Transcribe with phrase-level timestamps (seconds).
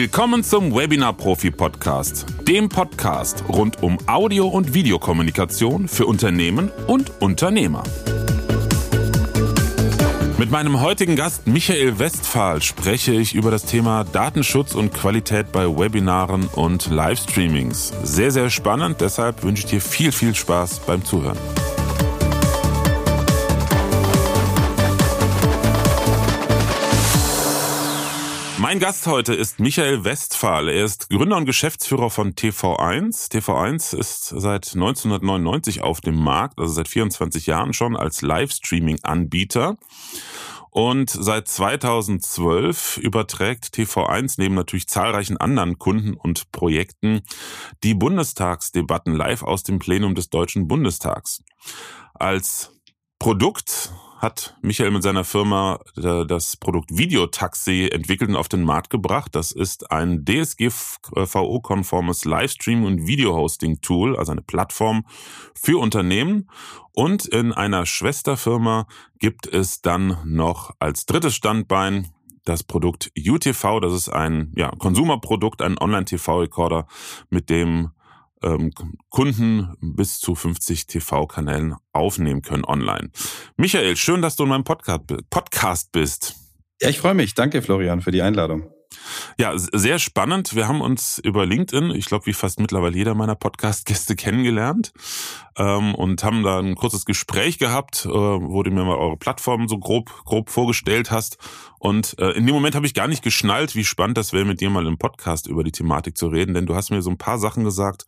[0.00, 7.20] Willkommen zum Webinar Profi Podcast, dem Podcast rund um Audio- und Videokommunikation für Unternehmen und
[7.20, 7.82] Unternehmer.
[10.38, 15.66] Mit meinem heutigen Gast Michael Westphal spreche ich über das Thema Datenschutz und Qualität bei
[15.66, 17.92] Webinaren und Livestreamings.
[18.04, 21.38] Sehr, sehr spannend, deshalb wünsche ich dir viel, viel Spaß beim Zuhören.
[28.68, 30.68] Mein Gast heute ist Michael Westphal.
[30.68, 33.32] Er ist Gründer und Geschäftsführer von TV1.
[33.32, 39.78] TV1 ist seit 1999 auf dem Markt, also seit 24 Jahren schon als Livestreaming-Anbieter.
[40.68, 47.22] Und seit 2012 überträgt TV1 neben natürlich zahlreichen anderen Kunden und Projekten
[47.82, 51.42] die Bundestagsdebatten live aus dem Plenum des Deutschen Bundestags.
[52.12, 52.78] Als
[53.18, 58.88] Produkt hat Michael mit seiner Firma äh, das Produkt Videotaxi entwickelt und auf den Markt
[58.90, 59.34] gebracht.
[59.34, 65.04] Das ist ein DSGVO-konformes Livestream- und Videohosting-Tool, also eine Plattform
[65.54, 66.50] für Unternehmen.
[66.92, 68.88] Und in einer Schwesterfirma
[69.20, 72.08] gibt es dann noch als drittes Standbein
[72.44, 73.78] das Produkt UTV.
[73.80, 76.88] Das ist ein ja, Konsumerprodukt, ein Online-TV-Recorder,
[77.30, 77.90] mit dem
[78.42, 78.72] ähm,
[79.08, 83.10] Kunden bis zu 50 TV-Kanälen aufnehmen können online.
[83.56, 86.36] Michael, schön, dass du in meinem Podcast, Podcast bist.
[86.80, 87.34] Ja, ich freue mich.
[87.34, 88.70] Danke, Florian, für die Einladung.
[89.38, 90.54] Ja, sehr spannend.
[90.56, 94.92] Wir haben uns über LinkedIn, ich glaube, wie fast mittlerweile jeder meiner Podcast-Gäste kennengelernt
[95.56, 99.68] ähm, und haben da ein kurzes Gespräch gehabt, äh, wo du mir mal eure Plattform
[99.68, 101.38] so grob, grob vorgestellt hast.
[101.78, 104.60] Und äh, in dem Moment habe ich gar nicht geschnallt, wie spannend das wäre, mit
[104.60, 107.18] dir mal im Podcast über die Thematik zu reden, denn du hast mir so ein
[107.18, 108.06] paar Sachen gesagt,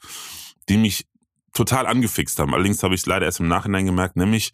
[0.69, 1.07] die mich
[1.53, 2.55] total angefixt haben.
[2.55, 4.53] Allerdings habe ich es leider erst im Nachhinein gemerkt, nämlich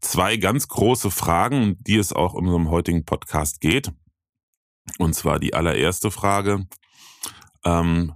[0.00, 3.92] zwei ganz große Fragen, die es auch in unserem heutigen Podcast geht.
[4.98, 6.66] Und zwar die allererste Frage,
[7.64, 8.14] ähm,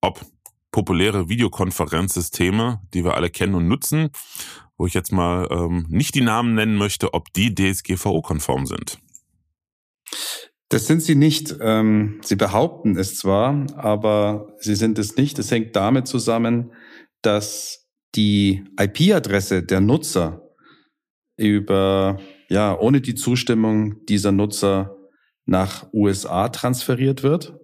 [0.00, 0.24] ob
[0.70, 4.10] populäre Videokonferenzsysteme, die wir alle kennen und nutzen,
[4.76, 8.98] wo ich jetzt mal ähm, nicht die Namen nennen möchte, ob die DSGVO-konform sind.
[10.68, 11.54] Das sind sie nicht.
[11.60, 15.38] Ähm, sie behaupten es zwar, aber sie sind es nicht.
[15.38, 16.72] Es hängt damit zusammen,
[17.22, 20.42] dass die IP-Adresse der Nutzer
[21.36, 24.95] über, ja, ohne die Zustimmung dieser Nutzer
[25.46, 27.54] nach USA transferiert wird.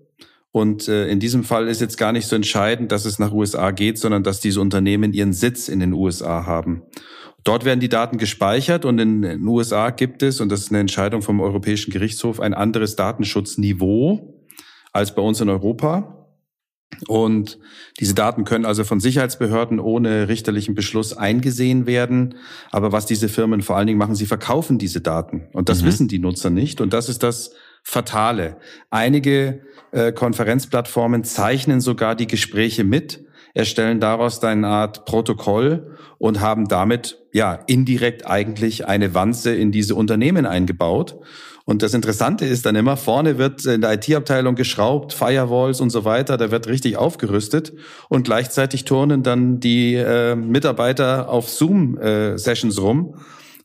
[0.52, 3.70] Und äh, in diesem Fall ist jetzt gar nicht so entscheidend, dass es nach USA
[3.70, 6.82] geht, sondern dass diese Unternehmen ihren Sitz in den USA haben.
[7.44, 10.78] Dort werden die Daten gespeichert und in den USA gibt es, und das ist eine
[10.78, 14.44] Entscheidung vom Europäischen Gerichtshof, ein anderes Datenschutzniveau
[14.92, 16.18] als bei uns in Europa.
[17.08, 17.58] Und
[17.98, 22.36] diese Daten können also von Sicherheitsbehörden ohne richterlichen Beschluss eingesehen werden.
[22.70, 25.48] Aber was diese Firmen vor allen Dingen machen, sie verkaufen diese Daten.
[25.52, 25.86] Und das mhm.
[25.86, 26.80] wissen die Nutzer nicht.
[26.80, 28.56] Und das ist das Fatale.
[28.90, 29.60] Einige
[29.90, 37.18] äh, Konferenzplattformen zeichnen sogar die Gespräche mit, erstellen daraus eine Art Protokoll und haben damit
[37.32, 41.18] ja indirekt eigentlich eine Wanze in diese Unternehmen eingebaut.
[41.64, 46.04] Und das Interessante ist dann immer, vorne wird in der IT-Abteilung geschraubt, Firewalls und so
[46.04, 47.72] weiter, da wird richtig aufgerüstet
[48.08, 53.14] und gleichzeitig turnen dann die äh, Mitarbeiter auf Zoom-Sessions äh, rum.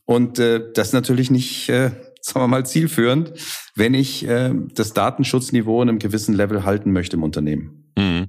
[0.04, 1.90] Und äh, das ist natürlich nicht äh,
[2.28, 3.32] sagen wir mal, zielführend,
[3.74, 7.92] wenn ich äh, das Datenschutzniveau in einem gewissen Level halten möchte im Unternehmen.
[7.96, 8.28] Mhm.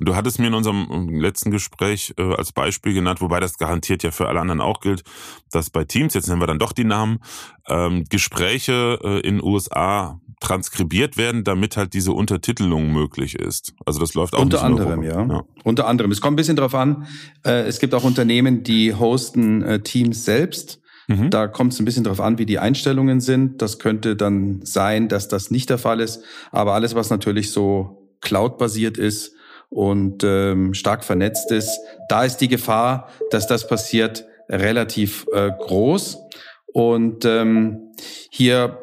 [0.00, 4.02] Und du hattest mir in unserem letzten Gespräch äh, als Beispiel genannt, wobei das garantiert
[4.02, 5.04] ja für alle anderen auch gilt,
[5.52, 7.20] dass bei Teams, jetzt nennen wir dann doch die Namen,
[7.68, 13.74] ähm, Gespräche äh, in USA transkribiert werden, damit halt diese Untertitelung möglich ist.
[13.86, 15.24] Also das läuft auch unter anderem, ja.
[15.24, 15.44] ja.
[15.62, 16.10] Unter anderem.
[16.10, 17.06] Es kommt ein bisschen drauf an.
[17.44, 20.81] Äh, es gibt auch Unternehmen, die hosten äh, Teams selbst.
[21.12, 21.30] Mhm.
[21.30, 23.60] Da kommt es ein bisschen drauf an, wie die Einstellungen sind.
[23.60, 26.22] Das könnte dann sein, dass das nicht der Fall ist.
[26.50, 29.34] Aber alles, was natürlich so Cloud-basiert ist
[29.68, 31.78] und ähm, stark vernetzt ist,
[32.08, 36.18] da ist die Gefahr, dass das passiert, relativ äh, groß.
[36.66, 37.92] Und ähm,
[38.30, 38.78] hier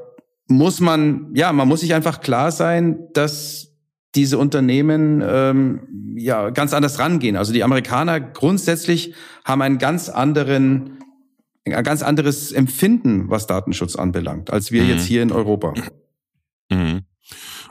[0.47, 3.67] muss man, ja, man muss sich einfach klar sein, dass
[4.15, 7.35] diese Unternehmen ähm, ja ganz anders rangehen.
[7.35, 9.13] Also die Amerikaner grundsätzlich
[9.45, 10.98] haben einen ganz anderen
[11.73, 14.89] ein ganz anderes Empfinden, was Datenschutz anbelangt, als wir mhm.
[14.89, 15.73] jetzt hier in Europa.
[16.69, 17.05] Mhm.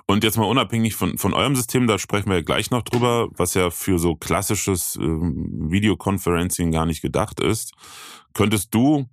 [0.06, 3.54] Und jetzt mal unabhängig von, von eurem System, da sprechen wir gleich noch drüber, was
[3.54, 7.74] ja für so klassisches äh, Videoconferencing gar nicht gedacht ist.
[8.32, 9.06] Könntest du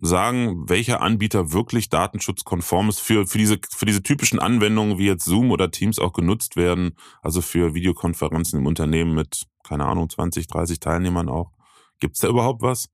[0.00, 5.24] sagen, welcher Anbieter wirklich datenschutzkonform ist für, für, diese, für diese typischen Anwendungen, wie jetzt
[5.24, 10.48] Zoom oder Teams auch genutzt werden, also für Videokonferenzen im Unternehmen mit, keine Ahnung, 20,
[10.48, 11.52] 30 Teilnehmern auch?
[12.00, 12.88] Gibt es da überhaupt was?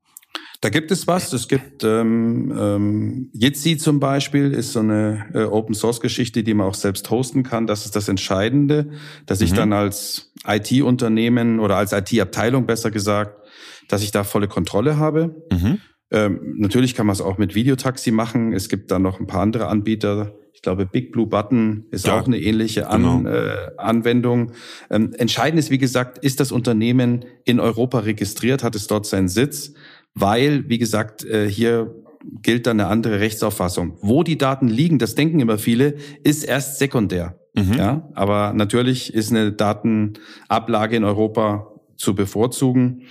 [0.61, 1.33] Da gibt es was.
[1.33, 6.55] Es gibt ähm, ähm, Jitsi zum Beispiel, ist so eine äh, Open Source Geschichte, die
[6.55, 7.67] man auch selbst hosten kann.
[7.67, 8.91] Das ist das Entscheidende,
[9.27, 9.45] dass mhm.
[9.45, 13.47] ich dann als IT-Unternehmen oder als IT-Abteilung besser gesagt,
[13.89, 15.43] dass ich da volle Kontrolle habe.
[15.53, 15.79] Mhm.
[16.11, 18.53] Ähm, natürlich kann man es auch mit Videotaxi machen.
[18.53, 20.35] Es gibt da noch ein paar andere Anbieter.
[20.53, 23.29] Ich glaube, Big Blue Button ist ja, auch eine ähnliche An, genau.
[23.29, 24.53] äh, Anwendung.
[24.89, 29.29] Ähm, entscheidend ist, wie gesagt, ist das Unternehmen in Europa registriert, hat es dort seinen
[29.29, 29.75] Sitz,
[30.17, 31.95] weil, wie gesagt, äh, hier
[32.43, 33.99] gilt dann eine andere Rechtsauffassung.
[34.01, 37.39] Wo die Daten liegen, das denken immer viele, ist erst sekundär.
[37.55, 37.75] Mhm.
[37.75, 43.03] Ja, aber natürlich ist eine Datenablage in Europa zu bevorzugen.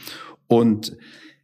[0.47, 0.97] Und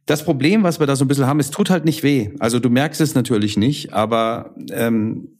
[0.06, 2.30] das Problem, was wir da so ein bisschen haben, es tut halt nicht weh.
[2.40, 5.38] Also du merkst es natürlich nicht, aber ähm,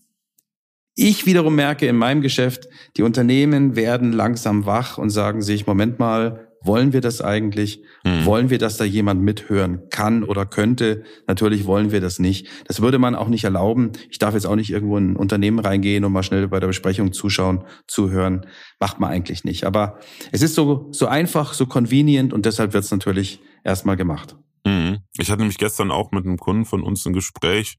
[0.95, 5.99] ich wiederum merke in meinem Geschäft, die Unternehmen werden langsam wach und sagen sich, Moment
[5.99, 7.83] mal, wollen wir das eigentlich?
[8.05, 8.25] Mhm.
[8.25, 11.05] Wollen wir, dass da jemand mithören kann oder könnte?
[11.27, 12.49] Natürlich wollen wir das nicht.
[12.67, 13.93] Das würde man auch nicht erlauben.
[14.11, 16.69] Ich darf jetzt auch nicht irgendwo in ein Unternehmen reingehen und mal schnell bei der
[16.69, 18.47] Besprechung zuschauen, zuhören.
[18.81, 19.65] Macht man eigentlich nicht.
[19.65, 19.99] Aber
[20.31, 24.37] es ist so, so einfach, so convenient und deshalb wird es natürlich erstmal gemacht.
[24.65, 25.02] Mhm.
[25.19, 27.77] Ich hatte nämlich gestern auch mit einem Kunden von uns ein Gespräch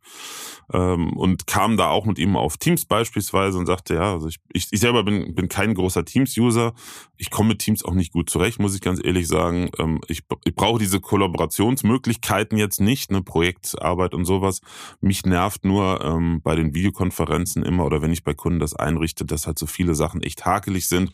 [0.72, 4.40] ähm, und kam da auch mit ihm auf Teams beispielsweise und sagte, ja, also ich,
[4.54, 6.74] ich, ich selber bin, bin kein großer Teams-User.
[7.18, 9.72] Ich komme mit Teams auch nicht gut zurecht, muss ich ganz ehrlich sagen.
[9.80, 14.62] Ähm, ich, ich brauche diese Kollaborationsmöglichkeiten jetzt nicht, eine Projektarbeit und sowas.
[15.02, 19.26] Mich nervt nur ähm, bei den Videokonferenzen immer oder wenn ich bei Kunden das einrichte,
[19.26, 21.12] dass halt so viele Sachen echt hakelig sind.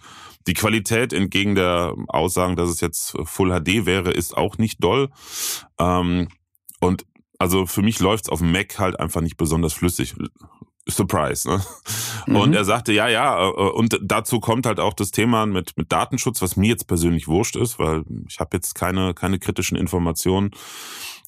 [0.48, 5.10] Die Qualität entgegen der Aussagen, dass es jetzt Full HD wäre, ist auch nicht doll.
[5.80, 6.28] Ähm,
[6.80, 7.06] und
[7.38, 10.16] also für mich läuft's auf dem Mac halt einfach nicht besonders flüssig.
[10.88, 11.48] Surprise.
[11.48, 11.62] Ne?
[12.28, 12.36] Mhm.
[12.36, 15.92] Und er sagte, ja, ja, äh, und dazu kommt halt auch das Thema mit, mit
[15.92, 20.52] Datenschutz, was mir jetzt persönlich wurscht ist, weil ich habe jetzt keine, keine kritischen Informationen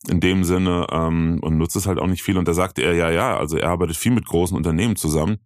[0.09, 2.37] in dem Sinne ähm, und nutze es halt auch nicht viel.
[2.37, 5.37] Und da sagte er, ja, ja, also er arbeitet viel mit großen Unternehmen zusammen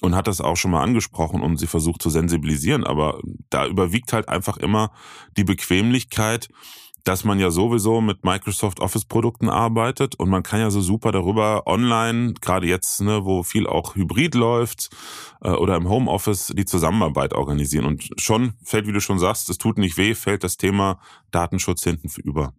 [0.00, 2.84] und hat das auch schon mal angesprochen und sie versucht zu sensibilisieren.
[2.84, 3.20] Aber
[3.50, 4.92] da überwiegt halt einfach immer
[5.36, 6.48] die Bequemlichkeit,
[7.04, 11.12] dass man ja sowieso mit Microsoft Office Produkten arbeitet und man kann ja so super
[11.12, 14.88] darüber online, gerade jetzt, ne, wo viel auch Hybrid läuft
[15.42, 17.84] äh, oder im Homeoffice die Zusammenarbeit organisieren.
[17.84, 20.98] Und schon fällt, wie du schon sagst, es tut nicht weh, fällt das Thema
[21.30, 22.54] Datenschutz hinten über.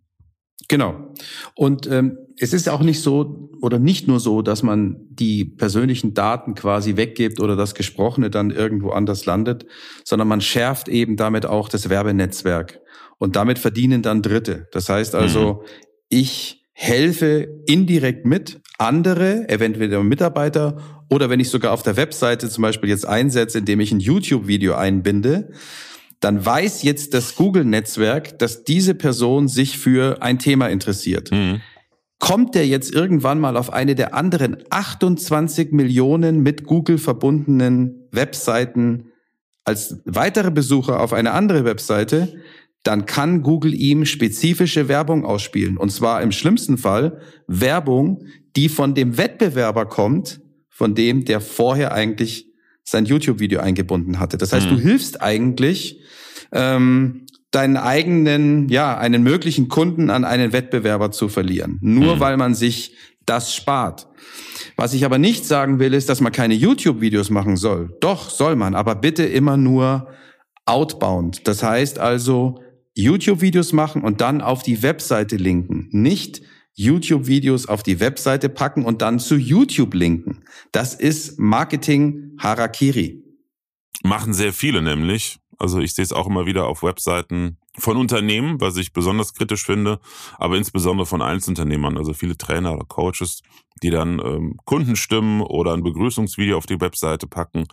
[0.68, 1.13] Genau.
[1.53, 6.13] Und ähm, es ist auch nicht so oder nicht nur so, dass man die persönlichen
[6.13, 9.65] Daten quasi weggibt oder das Gesprochene dann irgendwo anders landet,
[10.03, 12.81] sondern man schärft eben damit auch das Werbenetzwerk.
[13.17, 14.67] Und damit verdienen dann Dritte.
[14.71, 15.67] Das heißt also, mhm.
[16.09, 20.77] ich helfe indirekt mit, andere, eventuell Mitarbeiter
[21.09, 24.75] oder wenn ich sogar auf der Webseite zum Beispiel jetzt einsetze, indem ich ein YouTube-Video
[24.75, 25.51] einbinde,
[26.19, 31.31] dann weiß jetzt das Google-Netzwerk, dass diese Person sich für ein Thema interessiert.
[31.31, 31.61] Mhm.
[32.19, 39.11] Kommt der jetzt irgendwann mal auf eine der anderen 28 Millionen mit Google verbundenen Webseiten
[39.65, 42.41] als weitere Besucher auf eine andere Webseite,
[42.85, 45.75] dann kann Google ihm spezifische Werbung ausspielen.
[45.75, 50.39] Und zwar im schlimmsten Fall Werbung, die von dem Wettbewerber kommt,
[50.69, 52.45] von dem, der vorher eigentlich
[52.83, 54.37] sein YouTube-Video eingebunden hatte.
[54.37, 54.75] Das heißt, mhm.
[54.75, 55.99] du hilfst eigentlich
[56.51, 61.80] ähm, deinen eigenen, ja, einen möglichen Kunden an einen Wettbewerber zu verlieren.
[61.81, 62.19] Nur mhm.
[62.19, 64.07] weil man sich das spart.
[64.75, 67.97] Was ich aber nicht sagen will, ist, dass man keine YouTube-Videos machen soll.
[67.99, 70.09] Doch, soll man, aber bitte immer nur
[70.65, 71.47] outbound.
[71.47, 72.59] Das heißt also,
[72.95, 75.90] YouTube-Videos machen und dann auf die Webseite linken.
[75.92, 76.42] Nicht
[76.75, 80.44] YouTube-Videos auf die Webseite packen und dann zu YouTube linken.
[80.71, 83.23] Das ist Marketing Harakiri.
[84.04, 85.37] Machen sehr viele nämlich.
[85.57, 89.66] Also ich sehe es auch immer wieder auf Webseiten von Unternehmen, was ich besonders kritisch
[89.66, 89.99] finde,
[90.37, 93.42] aber insbesondere von Einzelunternehmern, also viele Trainer oder Coaches,
[93.81, 97.68] die dann ähm, Kundenstimmen oder ein Begrüßungsvideo auf die Webseite packen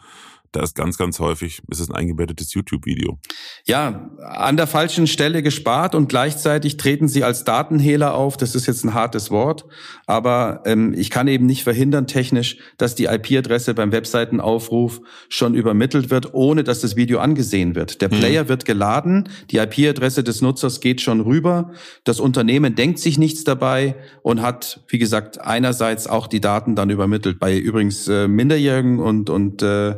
[0.52, 3.18] da ist ganz, ganz häufig, ist es ein eingebettetes YouTube-Video.
[3.64, 8.37] Ja, an der falschen Stelle gespart und gleichzeitig treten sie als Datenhehler auf.
[8.37, 9.64] Das ist jetzt ein hartes Wort,
[10.06, 16.11] aber ähm, ich kann eben nicht verhindern technisch, dass die IP-Adresse beim Webseitenaufruf schon übermittelt
[16.11, 18.02] wird, ohne dass das Video angesehen wird.
[18.02, 18.18] Der mhm.
[18.18, 18.49] Player hm.
[18.49, 21.73] wird geladen, die IP-Adresse des Nutzers geht schon rüber,
[22.04, 26.90] das Unternehmen denkt sich nichts dabei und hat, wie gesagt, einerseits auch die Daten dann
[26.90, 27.38] übermittelt.
[27.38, 29.97] Bei übrigens äh, Minderjährigen und, und äh,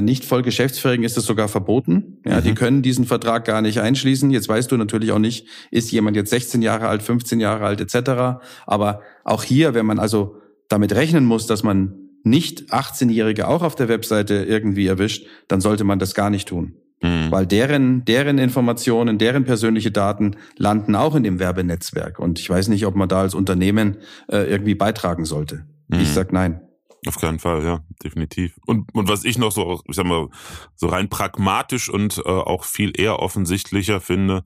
[0.00, 2.18] nicht voll Geschäftsfähigen ist es sogar verboten.
[2.24, 2.44] Ja, mhm.
[2.44, 4.30] die können diesen Vertrag gar nicht einschließen.
[4.30, 7.80] Jetzt weißt du natürlich auch nicht, ist jemand jetzt 16 Jahre alt, 15 Jahre alt
[7.80, 8.42] etc.
[8.66, 10.36] Aber auch hier, wenn man also
[10.68, 15.84] damit rechnen muss, dass man nicht 18-Jährige auch auf der Webseite irgendwie erwischt, dann sollte
[15.84, 16.74] man das gar nicht tun.
[17.02, 17.30] Mhm.
[17.30, 22.18] Weil deren, deren Informationen, deren persönliche Daten landen auch in dem Werbenetzwerk.
[22.18, 23.96] Und ich weiß nicht, ob man da als Unternehmen
[24.28, 25.64] äh, irgendwie beitragen sollte.
[25.88, 26.00] Mhm.
[26.00, 26.60] Ich sag nein.
[27.06, 28.58] Auf keinen Fall, ja, definitiv.
[28.66, 30.28] Und, und was ich noch so, ich sag mal,
[30.76, 34.44] so rein pragmatisch und äh, auch viel eher offensichtlicher finde,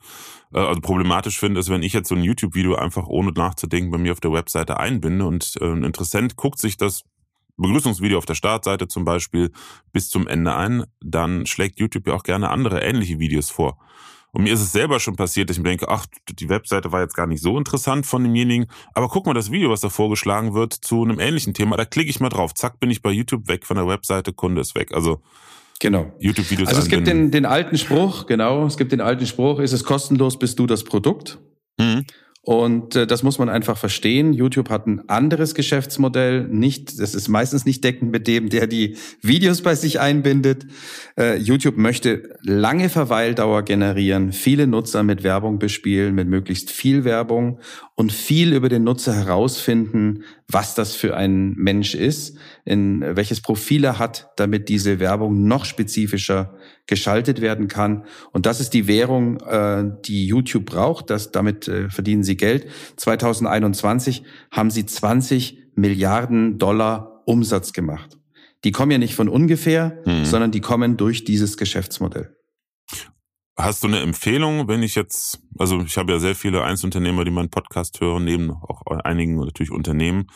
[0.52, 3.98] äh, also problematisch finde, ist, wenn ich jetzt so ein YouTube-Video einfach ohne nachzudenken bei
[3.98, 7.02] mir auf der Webseite einbinde und äh, ein Interessent guckt sich das
[7.56, 9.50] Begrüßungsvideo auf der Startseite zum Beispiel
[9.92, 13.78] bis zum Ende ein, dann schlägt YouTube ja auch gerne andere ähnliche Videos vor.
[14.34, 17.00] Und mir ist es selber schon passiert, dass ich mir denke, ach, die Webseite war
[17.00, 20.54] jetzt gar nicht so interessant von demjenigen, aber guck mal das Video, was da vorgeschlagen
[20.54, 23.46] wird zu einem ähnlichen Thema, da klicke ich mal drauf, zack, bin ich bei YouTube
[23.46, 24.92] weg von der Webseite, Kunde ist weg.
[24.92, 25.22] Also
[25.80, 26.12] Genau.
[26.18, 26.68] YouTube-Videos.
[26.68, 29.84] Also es gibt den, den alten Spruch, genau, es gibt den alten Spruch, ist es
[29.84, 31.38] kostenlos, bist du das Produkt.
[31.78, 32.04] Mhm.
[32.44, 34.34] Und äh, das muss man einfach verstehen.
[34.34, 36.46] YouTube hat ein anderes Geschäftsmodell.
[36.46, 40.66] Nicht, das ist meistens nicht deckend mit dem, der die Videos bei sich einbindet.
[41.18, 47.60] Äh, YouTube möchte lange Verweildauer generieren, viele Nutzer mit Werbung bespielen, mit möglichst viel Werbung
[47.94, 53.84] und viel über den Nutzer herausfinden, was das für ein Mensch ist, in welches Profil
[53.84, 56.54] er hat, damit diese Werbung noch spezifischer
[56.86, 58.04] geschaltet werden kann.
[58.32, 61.08] Und das ist die Währung, äh, die YouTube braucht.
[61.08, 62.66] Das, damit äh, verdienen sie Geld.
[62.96, 68.18] 2021 haben sie 20 Milliarden Dollar Umsatz gemacht.
[68.64, 70.24] Die kommen ja nicht von ungefähr, mhm.
[70.24, 72.33] sondern die kommen durch dieses Geschäftsmodell.
[73.56, 77.30] Hast du eine Empfehlung, wenn ich jetzt, also ich habe ja sehr viele Einzelunternehmer, die
[77.30, 80.26] meinen Podcast hören, neben auch einigen natürlich Unternehmen,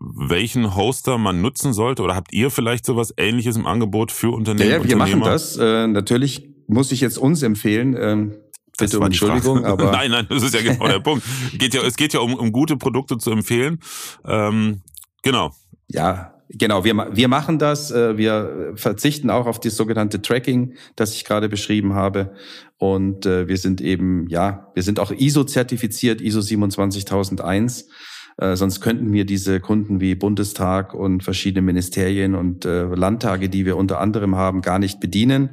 [0.00, 2.02] welchen Hoster man nutzen sollte?
[2.02, 4.70] Oder habt ihr vielleicht sowas ähnliches im Angebot für Unternehmen?
[4.70, 5.56] Ja, ja wir machen das.
[5.56, 7.96] Äh, natürlich muss ich jetzt uns empfehlen.
[7.98, 8.34] Ähm,
[8.78, 9.92] bitte um Entschuldigung, aber.
[9.92, 11.24] nein, nein, das ist ja genau der Punkt.
[11.58, 13.78] Geht ja, es geht ja um, um gute Produkte zu empfehlen.
[14.24, 14.82] Ähm,
[15.22, 15.52] genau.
[15.88, 17.90] Ja, Genau, wir, wir machen das.
[17.90, 22.34] Äh, wir verzichten auch auf das sogenannte Tracking, das ich gerade beschrieben habe.
[22.78, 27.88] Und äh, wir sind eben, ja, wir sind auch ISO-zertifiziert, ISO 27001.
[28.36, 33.76] Äh, sonst könnten wir diese Kunden wie Bundestag und verschiedene Ministerien und Landtage, die wir
[33.76, 35.50] unter anderem haben, gar nicht bedienen.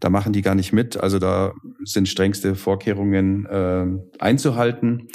[0.00, 0.98] Da machen die gar nicht mit.
[0.98, 1.52] Also da
[1.84, 3.48] sind strengste Vorkehrungen
[4.18, 5.08] einzuhalten.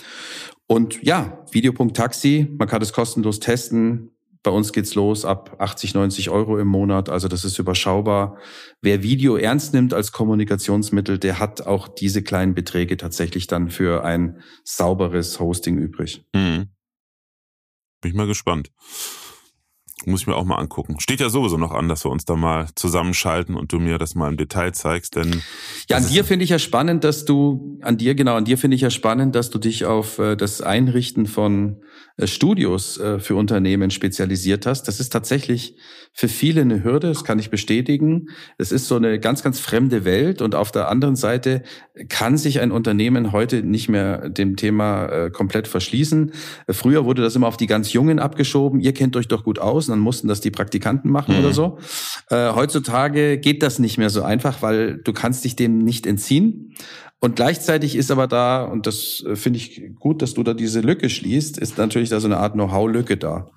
[0.68, 4.12] Und ja, Videopunkt-Taxi, man kann es kostenlos testen.
[4.48, 7.10] Bei uns geht's los ab 80, 90 Euro im Monat.
[7.10, 8.38] Also das ist überschaubar.
[8.80, 14.06] Wer Video ernst nimmt als Kommunikationsmittel, der hat auch diese kleinen Beträge tatsächlich dann für
[14.06, 16.24] ein sauberes Hosting übrig.
[16.34, 16.70] Mhm.
[18.00, 18.72] Bin ich mal gespannt.
[20.06, 20.98] Muss ich mir auch mal angucken.
[21.02, 24.16] Steht ja sowieso noch an, dass wir uns da mal zusammenschalten und du mir das
[24.16, 25.44] mal im Detail zeigst, denn.
[25.90, 28.76] Ja, an dir finde ich ja spannend, dass du, an dir, genau, an dir finde
[28.76, 31.82] ich ja spannend, dass du dich auf äh, das Einrichten von
[32.24, 34.88] Studios äh, für Unternehmen spezialisiert hast.
[34.88, 35.76] Das ist tatsächlich
[36.14, 38.30] für viele eine Hürde, das kann ich bestätigen.
[38.58, 41.62] Es ist so eine ganz, ganz fremde Welt und auf der anderen Seite
[42.10, 46.32] kann sich ein Unternehmen heute nicht mehr dem Thema äh, komplett verschließen.
[46.70, 48.80] Früher wurde das immer auf die ganz Jungen abgeschoben.
[48.80, 51.42] Ihr kennt euch doch gut aus und dann mussten das die Praktikanten machen mhm.
[51.42, 51.78] oder so.
[52.32, 56.74] Äh, heutzutage geht das nicht mehr so einfach, weil du kannst dich dem nicht entziehen.
[57.20, 60.82] Und gleichzeitig ist aber da, und das äh, finde ich gut, dass du da diese
[60.82, 63.50] Lücke schließt, ist natürlich da so eine Art Know-how-Lücke da.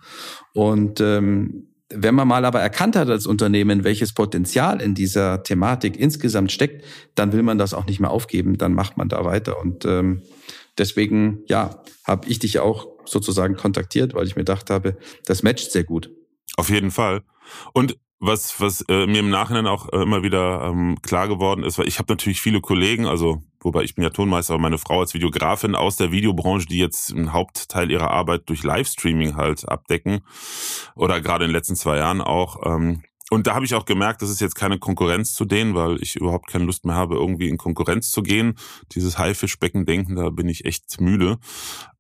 [0.55, 5.99] Und ähm, wenn man mal aber erkannt hat als Unternehmen, welches Potenzial in dieser Thematik
[5.99, 9.61] insgesamt steckt, dann will man das auch nicht mehr aufgeben, dann macht man da weiter.
[9.61, 10.23] Und ähm,
[10.79, 15.73] deswegen, ja, habe ich dich auch sozusagen kontaktiert, weil ich mir gedacht habe, das matcht
[15.73, 16.11] sehr gut.
[16.57, 17.23] Auf jeden Fall.
[17.73, 21.79] Und was, was äh, mir im Nachhinein auch äh, immer wieder ähm, klar geworden ist,
[21.79, 25.01] weil ich habe natürlich viele Kollegen, also wobei ich bin ja Tonmeister, aber meine Frau
[25.01, 30.21] als Videografin aus der Videobranche, die jetzt einen Hauptteil ihrer Arbeit durch Livestreaming halt abdecken
[30.95, 32.59] oder gerade in den letzten zwei Jahren auch.
[32.65, 36.03] Ähm, und da habe ich auch gemerkt, das ist jetzt keine Konkurrenz zu denen, weil
[36.03, 38.59] ich überhaupt keine Lust mehr habe, irgendwie in Konkurrenz zu gehen.
[38.93, 41.39] Dieses Haifischbecken-Denken, da bin ich echt müde.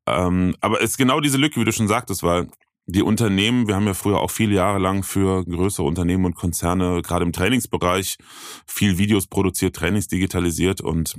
[0.06, 2.48] Ähm, aber es ist genau diese Lücke, wie du schon sagtest, weil
[2.90, 7.02] die Unternehmen, wir haben ja früher auch viele Jahre lang für größere Unternehmen und Konzerne,
[7.02, 8.16] gerade im Trainingsbereich,
[8.66, 11.16] viel Videos produziert, Trainings digitalisiert und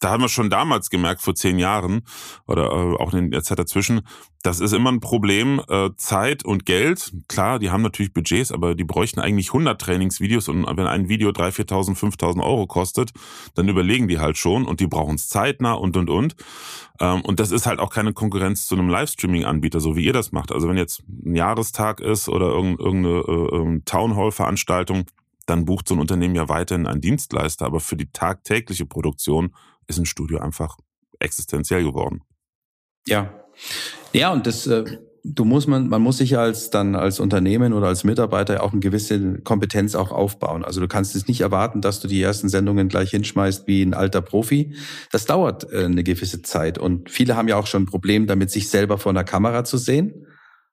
[0.00, 2.02] da haben wir schon damals gemerkt, vor zehn Jahren
[2.46, 4.02] oder äh, auch in der Zeit dazwischen,
[4.42, 7.12] das ist immer ein Problem, äh, Zeit und Geld.
[7.26, 11.30] Klar, die haben natürlich Budgets, aber die bräuchten eigentlich 100 Trainingsvideos und wenn ein Video
[11.30, 13.12] 3.000, 4.000, 5.000 Euro kostet,
[13.54, 16.36] dann überlegen die halt schon und die brauchen es zeitnah und, und, und.
[17.00, 20.30] Ähm, und das ist halt auch keine Konkurrenz zu einem Livestreaming-Anbieter, so wie ihr das
[20.30, 20.52] macht.
[20.52, 25.04] Also wenn jetzt ein Jahrestag ist oder irgendeine äh, Townhall-Veranstaltung,
[25.46, 29.54] dann bucht so ein Unternehmen ja weiterhin einen Dienstleister, aber für die tagtägliche Produktion
[29.88, 30.76] ist ein Studio einfach
[31.18, 32.22] existenziell geworden.
[33.06, 33.44] Ja.
[34.12, 34.84] Ja, und das äh,
[35.24, 38.80] du musst man, man muss sich als dann als Unternehmen oder als Mitarbeiter auch eine
[38.80, 40.64] gewisse Kompetenz auch aufbauen.
[40.64, 43.94] Also du kannst es nicht erwarten, dass du die ersten Sendungen gleich hinschmeißt wie ein
[43.94, 44.74] alter Profi.
[45.10, 48.50] Das dauert äh, eine gewisse Zeit und viele haben ja auch schon ein Problem damit,
[48.50, 50.26] sich selber vor einer Kamera zu sehen.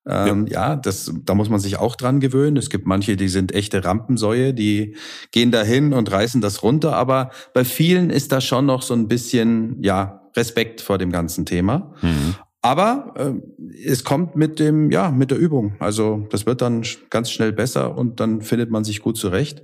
[0.08, 0.70] Ähm, ja.
[0.72, 2.58] ja, das, da muss man sich auch dran gewöhnen.
[2.58, 4.96] Es gibt manche, die sind echte Rampensäue, die
[5.32, 6.96] gehen dahin und reißen das runter.
[6.96, 11.46] Aber bei vielen ist da schon noch so ein bisschen, ja, Respekt vor dem ganzen
[11.46, 11.94] Thema.
[12.02, 12.36] Mhm.
[12.62, 15.76] Aber äh, es kommt mit dem, ja, mit der Übung.
[15.80, 19.62] Also das wird dann ganz schnell besser und dann findet man sich gut zurecht.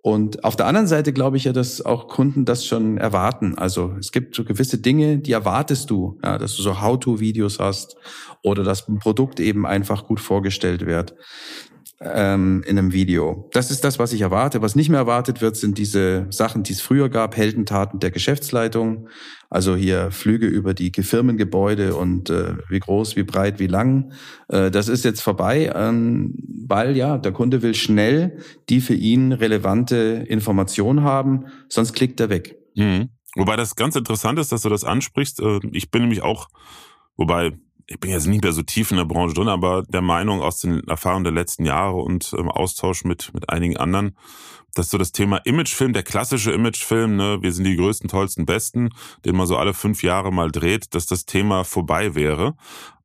[0.00, 3.58] Und auf der anderen Seite glaube ich ja, dass auch Kunden das schon erwarten.
[3.58, 7.96] Also es gibt so gewisse Dinge, die erwartest du, ja, dass du so How-to-Videos hast
[8.42, 11.14] oder dass ein Produkt eben einfach gut vorgestellt wird
[12.00, 13.48] ähm, in einem Video.
[13.52, 14.62] Das ist das, was ich erwarte.
[14.62, 19.08] Was nicht mehr erwartet wird, sind diese Sachen, die es früher gab, Heldentaten der Geschäftsleitung.
[19.50, 24.12] Also hier Flüge über die Firmengebäude und äh, wie groß, wie breit, wie lang.
[24.48, 26.34] Äh, das ist jetzt vorbei, ähm,
[26.66, 28.38] weil ja, der Kunde will schnell
[28.68, 32.56] die für ihn relevante Information haben, sonst klickt er weg.
[32.74, 33.08] Mhm.
[33.34, 35.40] Wobei das ganz interessant ist, dass du das ansprichst.
[35.40, 36.48] Äh, ich bin nämlich auch,
[37.16, 37.52] wobei
[37.88, 40.60] ich bin jetzt nicht mehr so tief in der Branche drin, aber der Meinung aus
[40.60, 44.14] den Erfahrungen der letzten Jahre und im Austausch mit, mit einigen anderen,
[44.74, 48.90] dass so das Thema Imagefilm, der klassische Imagefilm, ne, wir sind die größten, tollsten, besten,
[49.24, 52.54] den man so alle fünf Jahre mal dreht, dass das Thema vorbei wäre.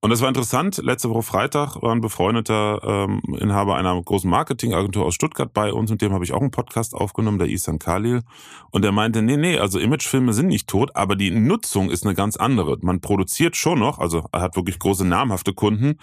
[0.03, 0.81] Und das war interessant.
[0.83, 5.89] Letzte Woche Freitag war ein befreundeter ähm, Inhaber einer großen Marketingagentur aus Stuttgart bei uns,
[5.91, 8.23] mit dem habe ich auch einen Podcast aufgenommen, der Isan Khalil.
[8.69, 12.15] Und der meinte, nee, nee, also Imagefilme sind nicht tot, aber die Nutzung ist eine
[12.15, 12.77] ganz andere.
[12.81, 15.97] Man produziert schon noch, also er hat wirklich große namhafte Kunden,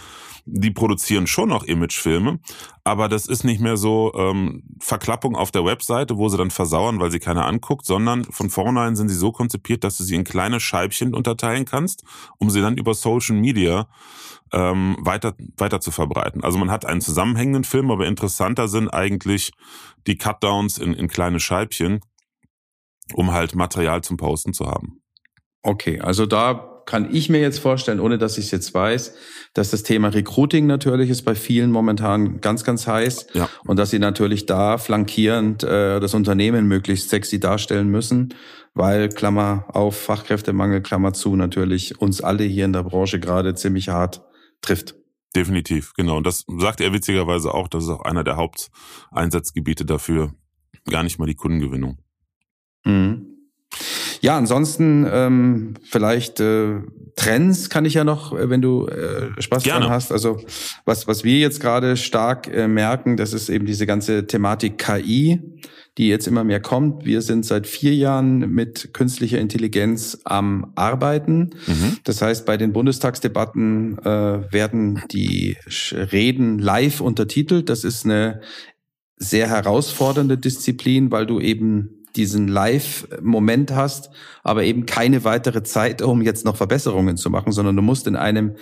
[0.46, 2.38] die produzieren schon noch Imagefilme,
[2.84, 7.00] aber das ist nicht mehr so ähm, Verklappung auf der Webseite, wo sie dann versauern,
[7.00, 10.24] weil sie keiner anguckt, sondern von vornherein sind sie so konzipiert, dass du sie in
[10.24, 12.02] kleine Scheibchen unterteilen kannst,
[12.38, 13.89] um sie dann über Social Media
[14.52, 16.42] ähm, weiter, weiter zu verbreiten.
[16.42, 19.52] Also man hat einen zusammenhängenden Film, aber interessanter sind eigentlich
[20.06, 22.00] die Cutdowns in, in kleine Scheibchen,
[23.14, 25.02] um halt Material zum Posten zu haben.
[25.62, 29.14] Okay, also da kann ich mir jetzt vorstellen, ohne dass ich es jetzt weiß,
[29.54, 33.48] dass das Thema Recruiting natürlich ist bei vielen momentan ganz, ganz heiß ja.
[33.66, 38.34] und dass sie natürlich da flankierend äh, das Unternehmen möglichst sexy darstellen müssen
[38.74, 43.88] weil Klammer auf Fachkräftemangel, Klammer zu, natürlich uns alle hier in der Branche gerade ziemlich
[43.88, 44.22] hart
[44.60, 44.94] trifft.
[45.34, 46.16] Definitiv, genau.
[46.16, 50.34] Und das sagt er witzigerweise auch, das ist auch einer der Haupteinsatzgebiete dafür,
[50.88, 51.98] gar nicht mal die Kundengewinnung.
[52.84, 53.29] Mhm.
[54.20, 56.80] Ja, ansonsten ähm, vielleicht äh,
[57.16, 59.86] Trends kann ich ja noch, äh, wenn du äh, Spaß Gerne.
[59.86, 60.12] dran hast.
[60.12, 60.38] Also
[60.84, 65.40] was was wir jetzt gerade stark äh, merken, das ist eben diese ganze Thematik KI
[65.98, 67.04] die jetzt immer mehr kommt.
[67.04, 71.50] Wir sind seit vier Jahren mit künstlicher Intelligenz am Arbeiten.
[71.66, 71.98] Mhm.
[72.04, 75.56] Das heißt, bei den Bundestagsdebatten äh, werden die
[75.92, 77.68] Reden live untertitelt.
[77.68, 78.40] Das ist eine
[79.16, 84.10] sehr herausfordernde Disziplin, weil du eben diesen Live-Moment hast,
[84.42, 88.16] aber eben keine weitere Zeit, um jetzt noch Verbesserungen zu machen, sondern du musst in
[88.16, 88.56] einem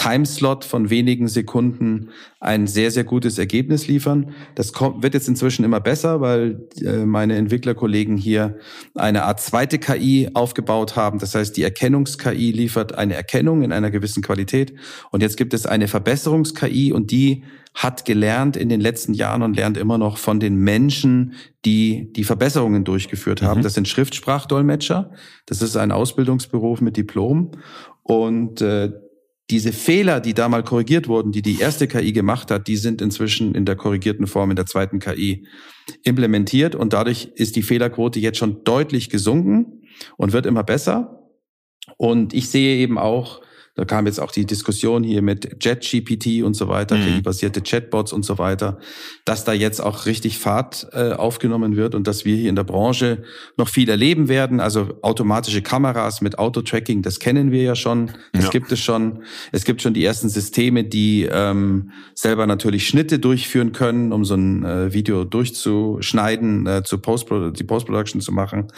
[0.00, 2.08] Timeslot von wenigen Sekunden
[2.40, 4.32] ein sehr, sehr gutes Ergebnis liefern.
[4.54, 8.56] Das kommt, wird jetzt inzwischen immer besser, weil äh, meine Entwicklerkollegen hier
[8.94, 11.18] eine Art zweite KI aufgebaut haben.
[11.18, 14.72] Das heißt, die Erkennungs-KI liefert eine Erkennung in einer gewissen Qualität.
[15.10, 19.54] Und jetzt gibt es eine Verbesserungs-KI und die hat gelernt in den letzten Jahren und
[19.54, 21.34] lernt immer noch von den Menschen,
[21.66, 23.60] die die Verbesserungen durchgeführt haben.
[23.60, 23.64] Mhm.
[23.64, 25.12] Das sind Schriftsprachdolmetscher.
[25.44, 27.50] Das ist ein Ausbildungsberuf mit Diplom.
[28.02, 28.92] Und äh,
[29.50, 33.02] diese Fehler, die da mal korrigiert wurden, die die erste KI gemacht hat, die sind
[33.02, 35.46] inzwischen in der korrigierten Form in der zweiten KI
[36.04, 39.82] implementiert und dadurch ist die Fehlerquote jetzt schon deutlich gesunken
[40.16, 41.28] und wird immer besser.
[41.96, 43.42] Und ich sehe eben auch
[43.80, 47.04] da kam jetzt auch die Diskussion hier mit JetGPT und so weiter, mhm.
[47.04, 48.78] KI-basierte Chatbots und so weiter,
[49.24, 52.64] dass da jetzt auch richtig Fahrt äh, aufgenommen wird und dass wir hier in der
[52.64, 53.22] Branche
[53.56, 54.60] noch viel erleben werden.
[54.60, 58.10] Also automatische Kameras mit Auto-Tracking, das kennen wir ja schon.
[58.34, 58.50] Das ja.
[58.50, 59.22] gibt es schon.
[59.50, 64.34] Es gibt schon die ersten Systeme, die ähm, selber natürlich Schnitte durchführen können, um so
[64.34, 68.68] ein äh, Video durchzuschneiden, äh, zu Post die Post-Production zu machen.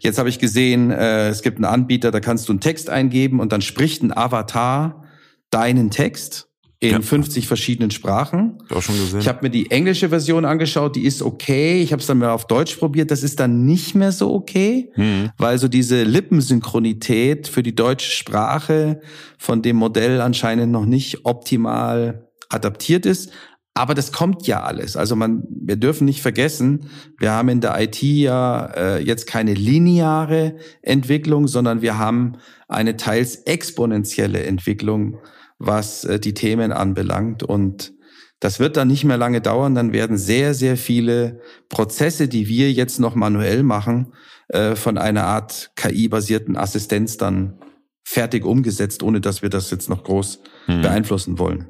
[0.00, 3.38] Jetzt habe ich gesehen, äh, es gibt einen Anbieter, da kannst du einen Text eingeben
[3.38, 5.04] und dann spricht ein Avatar Avatar
[5.50, 6.46] deinen Text
[6.80, 7.00] in ja.
[7.00, 8.58] 50 verschiedenen Sprachen.
[8.70, 9.20] Auch schon gesehen.
[9.20, 11.82] Ich habe mir die englische Version angeschaut, die ist okay.
[11.82, 14.92] Ich habe es dann mal auf Deutsch probiert, das ist dann nicht mehr so okay,
[14.94, 15.30] mhm.
[15.38, 19.00] weil so diese Lippensynchronität für die deutsche Sprache
[19.38, 23.30] von dem Modell anscheinend noch nicht optimal adaptiert ist.
[23.78, 24.96] Aber das kommt ja alles.
[24.96, 29.54] Also man, wir dürfen nicht vergessen, wir haben in der IT ja äh, jetzt keine
[29.54, 35.18] lineare Entwicklung, sondern wir haben eine teils exponentielle Entwicklung,
[35.60, 37.44] was äh, die Themen anbelangt.
[37.44, 37.92] Und
[38.40, 39.76] das wird dann nicht mehr lange dauern.
[39.76, 41.38] Dann werden sehr, sehr viele
[41.68, 44.12] Prozesse, die wir jetzt noch manuell machen,
[44.48, 47.60] äh, von einer Art KI-basierten Assistenz dann
[48.02, 50.82] fertig umgesetzt, ohne dass wir das jetzt noch groß hm.
[50.82, 51.68] beeinflussen wollen.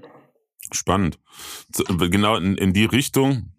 [0.72, 1.18] Spannend.
[1.98, 3.52] Genau in, in die Richtung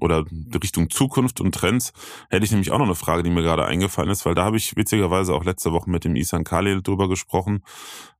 [0.00, 1.92] oder die Richtung Zukunft und Trends
[2.30, 4.56] hätte ich nämlich auch noch eine Frage, die mir gerade eingefallen ist, weil da habe
[4.56, 7.62] ich witzigerweise auch letzte Woche mit dem Isan Khalil drüber gesprochen,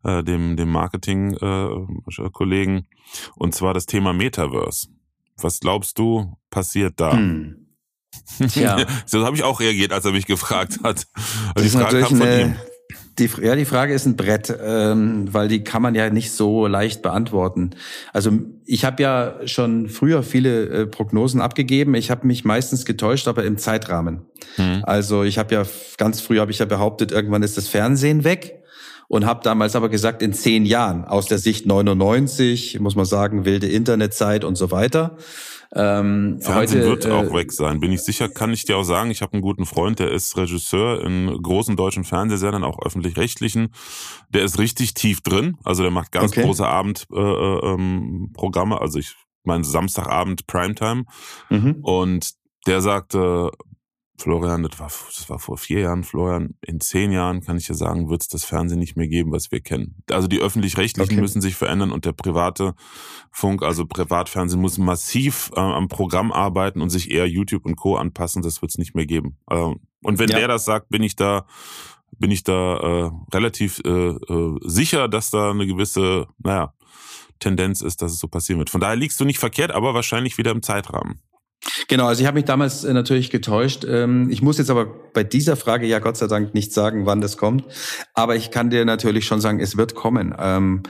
[0.02, 2.82] äh, dem, dem Marketing-Kollegen, äh,
[3.36, 4.88] und zwar das Thema Metaverse.
[5.36, 7.12] Was glaubst du, passiert da?
[7.12, 7.60] Hm.
[8.54, 8.86] Ja.
[9.06, 11.08] so habe ich auch reagiert, als er mich gefragt hat.
[11.54, 12.54] Also die Frage kam von ihm.
[13.18, 16.66] Die, ja, die Frage ist ein Brett, ähm, weil die kann man ja nicht so
[16.66, 17.70] leicht beantworten.
[18.12, 18.32] Also
[18.64, 21.94] ich habe ja schon früher viele äh, Prognosen abgegeben.
[21.94, 24.22] Ich habe mich meistens getäuscht, aber im Zeitrahmen.
[24.56, 24.82] Mhm.
[24.82, 25.64] Also ich habe ja
[25.96, 28.63] ganz früh habe ich ja behauptet, irgendwann ist das Fernsehen weg
[29.08, 33.44] und habe damals aber gesagt, in zehn Jahren aus der Sicht 99, muss man sagen,
[33.44, 35.16] wilde Internetzeit und so weiter.
[35.76, 38.28] Ähm, Fernsehen heute, wird äh, auch weg sein, bin ich sicher.
[38.28, 41.76] Kann ich dir auch sagen, ich habe einen guten Freund, der ist Regisseur in großen
[41.76, 43.70] deutschen Fernsehsendern, auch öffentlich-rechtlichen.
[44.28, 46.42] Der ist richtig tief drin, also der macht ganz okay.
[46.42, 51.04] große Abendprogramme, äh, ähm, also ich meine Samstagabend Primetime.
[51.50, 51.78] Mhm.
[51.82, 52.30] Und
[52.66, 53.50] der sagte,
[54.16, 57.74] Florian, das war, das war vor vier Jahren, Florian, in zehn Jahren kann ich dir
[57.74, 60.02] sagen, wird es das Fernsehen nicht mehr geben, was wir kennen.
[60.08, 61.20] Also die öffentlich-rechtlichen okay.
[61.20, 62.74] müssen sich verändern und der private
[63.32, 67.96] Funk, also Privatfernsehen, muss massiv äh, am Programm arbeiten und sich eher YouTube und Co.
[67.96, 68.42] anpassen.
[68.42, 69.36] Das wird es nicht mehr geben.
[69.50, 70.38] Äh, und wenn ja.
[70.38, 71.46] der das sagt, bin ich da
[72.16, 76.72] bin ich da äh, relativ äh, äh, sicher, dass da eine gewisse, naja,
[77.40, 78.70] Tendenz ist, dass es so passieren wird.
[78.70, 81.20] Von daher liegst du nicht verkehrt, aber wahrscheinlich wieder im Zeitrahmen.
[81.88, 83.84] Genau, also ich habe mich damals äh, natürlich getäuscht.
[83.88, 87.20] Ähm, ich muss jetzt aber bei dieser Frage ja Gott sei Dank nicht sagen, wann
[87.20, 87.64] das kommt.
[88.14, 90.34] Aber ich kann dir natürlich schon sagen, es wird kommen.
[90.38, 90.82] Ähm,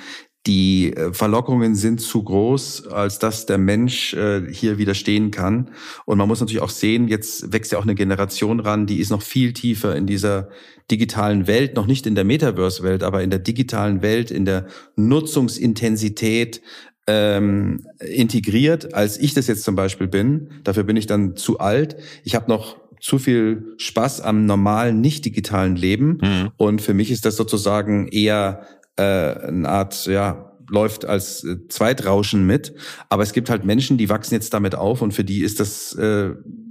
[0.47, 5.71] die äh, Verlockungen sind zu groß, als dass der Mensch äh, hier widerstehen kann.
[6.05, 9.11] Und man muss natürlich auch sehen, jetzt wächst ja auch eine Generation ran, die ist
[9.11, 10.51] noch viel tiefer in dieser
[10.91, 16.61] digitalen Welt, noch nicht in der Metaverse-Welt, aber in der digitalen Welt, in der Nutzungsintensität,
[17.07, 20.51] ähm, integriert, als ich das jetzt zum Beispiel bin.
[20.65, 21.97] Dafür bin ich dann zu alt.
[22.25, 26.19] Ich habe noch zu viel Spaß am normalen, nicht digitalen Leben.
[26.23, 26.51] Mhm.
[26.57, 32.47] Und für mich ist das sozusagen eher äh, eine Art, ja, läuft als äh, Zweitrauschen
[32.47, 32.75] mit.
[33.11, 35.93] Aber es gibt halt Menschen, die wachsen jetzt damit auf und für die ist das,
[35.95, 36.31] äh,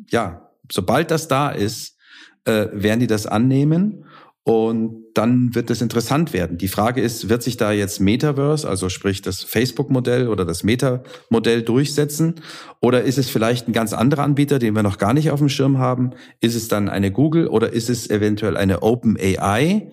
[0.10, 1.98] ja, sobald das da ist,
[2.46, 4.06] äh, werden die das annehmen
[4.46, 6.58] und dann wird es interessant werden.
[6.58, 11.62] Die Frage ist, wird sich da jetzt Metaverse, also sprich das Facebook-Modell oder das Meta-Modell
[11.62, 12.42] durchsetzen?
[12.82, 15.48] Oder ist es vielleicht ein ganz anderer Anbieter, den wir noch gar nicht auf dem
[15.48, 16.12] Schirm haben?
[16.42, 19.92] Ist es dann eine Google oder ist es eventuell eine Open AI,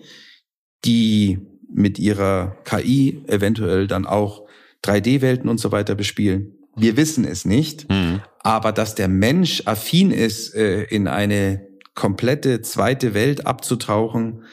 [0.83, 1.39] die
[1.73, 4.45] mit ihrer KI eventuell dann auch
[4.83, 6.57] 3D-Welten und so weiter bespielen?
[6.75, 7.89] Wir wissen es nicht.
[7.89, 8.21] Mhm.
[8.39, 14.43] Aber dass der Mensch affin ist äh, in eine komplette zweite Welt abzutauchen,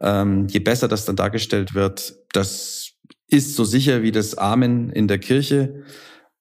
[0.00, 2.92] ähm, je besser das dann dargestellt wird, das
[3.28, 5.84] ist so sicher wie das Amen in der Kirche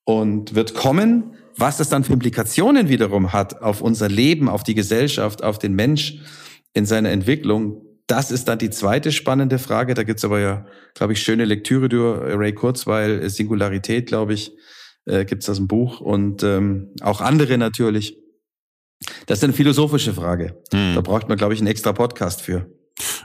[0.03, 1.35] und wird kommen.
[1.55, 5.75] Was das dann für Implikationen wiederum hat auf unser Leben, auf die Gesellschaft, auf den
[5.75, 6.19] Mensch
[6.73, 9.93] in seiner Entwicklung, das ist dann die zweite spannende Frage.
[9.93, 14.51] Da gibt's aber ja, glaube ich, schöne Lektüre durch Ray Kurzweil, Singularität, glaube ich,
[15.05, 18.17] äh, gibt's das im Buch und ähm, auch andere natürlich.
[19.25, 20.61] Das ist eine philosophische Frage.
[20.71, 20.95] Hm.
[20.95, 22.67] Da braucht man, glaube ich, einen extra Podcast für.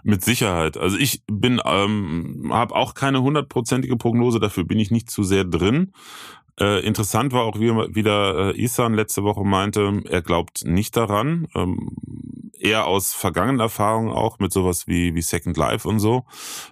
[0.02, 0.76] Mit Sicherheit.
[0.76, 5.44] Also ich bin, ähm, habe auch keine hundertprozentige Prognose, dafür bin ich nicht zu sehr
[5.44, 5.92] drin.
[6.58, 11.46] Äh, interessant war auch wie, wieder äh, Isan letzte Woche meinte, er glaubt nicht daran.
[11.54, 11.90] Ähm,
[12.58, 16.24] eher aus vergangenen Erfahrungen auch mit sowas wie, wie Second Life und so.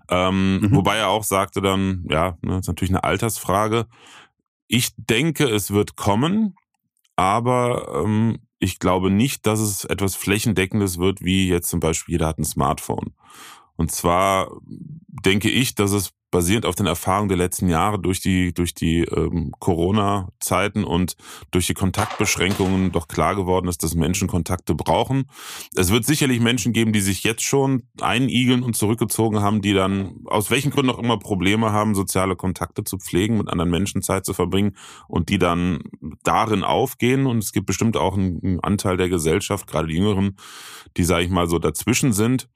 [0.09, 0.75] Ähm, mhm.
[0.75, 3.87] Wobei er auch sagte dann, ja, ne, ist natürlich eine Altersfrage.
[4.67, 6.57] Ich denke, es wird kommen,
[7.15, 12.27] aber ähm, ich glaube nicht, dass es etwas Flächendeckendes wird, wie jetzt zum Beispiel jeder
[12.27, 13.15] hat ein Smartphone.
[13.77, 18.53] Und zwar denke ich, dass es basierend auf den Erfahrungen der letzten Jahre durch die,
[18.53, 21.17] durch die ähm, Corona-Zeiten und
[21.51, 25.31] durch die Kontaktbeschränkungen doch klar geworden ist, dass Menschen Kontakte brauchen.
[25.77, 30.17] Es wird sicherlich Menschen geben, die sich jetzt schon einigeln und zurückgezogen haben, die dann
[30.27, 34.25] aus welchen Gründen auch immer Probleme haben, soziale Kontakte zu pflegen, mit anderen Menschen Zeit
[34.25, 34.77] zu verbringen
[35.09, 35.81] und die dann
[36.25, 37.27] darin aufgehen.
[37.27, 40.37] Und es gibt bestimmt auch einen Anteil der Gesellschaft, gerade die Jüngeren,
[40.97, 42.49] die, sage ich mal, so dazwischen sind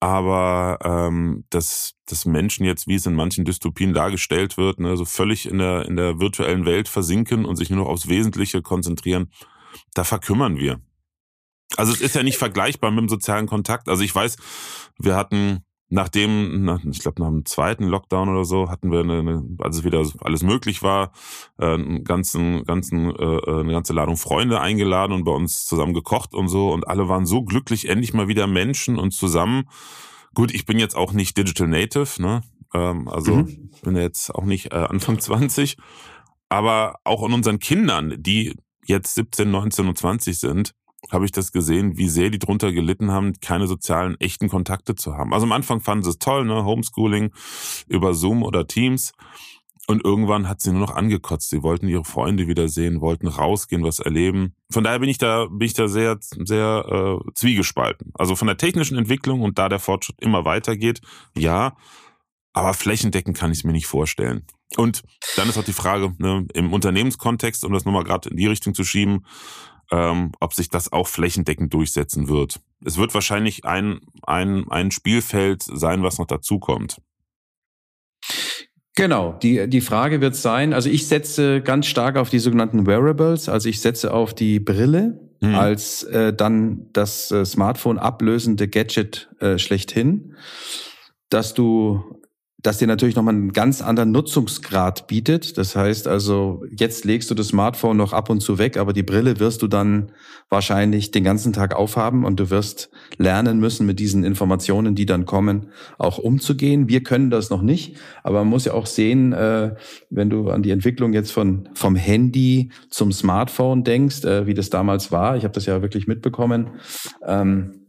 [0.00, 5.04] aber ähm, dass, dass Menschen jetzt, wie es in manchen Dystopien dargestellt wird, ne, so
[5.04, 9.30] völlig in der, in der virtuellen Welt versinken und sich nur noch aufs Wesentliche konzentrieren,
[9.94, 10.80] da verkümmern wir.
[11.76, 13.88] Also es ist ja nicht vergleichbar mit dem sozialen Kontakt.
[13.88, 14.36] Also ich weiß,
[14.98, 19.44] wir hatten nachdem, nach, ich glaube nach dem zweiten Lockdown oder so, hatten wir, eine,
[19.58, 21.12] als es wieder alles möglich war,
[21.58, 25.92] äh, einen ganzen, ganzen, äh, äh, eine ganze Ladung Freunde eingeladen und bei uns zusammen
[25.92, 26.72] gekocht und so.
[26.72, 29.64] Und alle waren so glücklich, endlich mal wieder Menschen und zusammen.
[30.32, 32.42] Gut, ich bin jetzt auch nicht Digital Native, ne?
[32.72, 33.70] Ähm, also mhm.
[33.82, 35.76] bin jetzt auch nicht Anfang 20.
[36.48, 38.54] Aber auch an unseren Kindern, die
[38.86, 40.74] jetzt 17, 19 und 20 sind,
[41.10, 45.16] habe ich das gesehen, wie sehr die drunter gelitten haben, keine sozialen, echten Kontakte zu
[45.16, 45.32] haben.
[45.32, 46.64] Also am Anfang fanden sie es toll, ne?
[46.64, 47.32] Homeschooling
[47.88, 49.12] über Zoom oder Teams.
[49.86, 51.50] Und irgendwann hat sie nur noch angekotzt.
[51.50, 54.54] Sie wollten ihre Freunde wiedersehen, wollten rausgehen, was erleben.
[54.70, 58.12] Von daher bin ich da, bin ich da sehr, sehr äh, zwiegespalten.
[58.14, 61.00] Also von der technischen Entwicklung und da der Fortschritt immer weitergeht,
[61.36, 61.76] ja,
[62.52, 64.46] aber flächendeckend kann ich es mir nicht vorstellen.
[64.76, 65.02] Und
[65.36, 68.74] dann ist auch die Frage, ne, im Unternehmenskontext, um das nochmal gerade in die Richtung
[68.74, 69.26] zu schieben,
[69.90, 72.60] ähm, ob sich das auch flächendeckend durchsetzen wird.
[72.84, 76.98] Es wird wahrscheinlich ein, ein, ein Spielfeld sein, was noch dazukommt.
[78.96, 83.48] Genau, die, die Frage wird sein, also ich setze ganz stark auf die sogenannten Wearables,
[83.48, 85.54] also ich setze auf die Brille mhm.
[85.54, 90.36] als äh, dann das äh, Smartphone ablösende Gadget äh, schlechthin,
[91.28, 92.19] dass du
[92.62, 95.56] das dir natürlich nochmal einen ganz anderen Nutzungsgrad bietet.
[95.56, 99.02] Das heißt also, jetzt legst du das Smartphone noch ab und zu weg, aber die
[99.02, 100.12] Brille wirst du dann
[100.48, 105.24] wahrscheinlich den ganzen Tag aufhaben und du wirst lernen müssen, mit diesen Informationen, die dann
[105.24, 106.88] kommen, auch umzugehen.
[106.88, 109.74] Wir können das noch nicht, aber man muss ja auch sehen, äh,
[110.10, 114.70] wenn du an die Entwicklung jetzt von vom Handy zum Smartphone denkst, äh, wie das
[114.70, 115.36] damals war.
[115.36, 116.70] Ich habe das ja wirklich mitbekommen.
[117.26, 117.79] Ähm,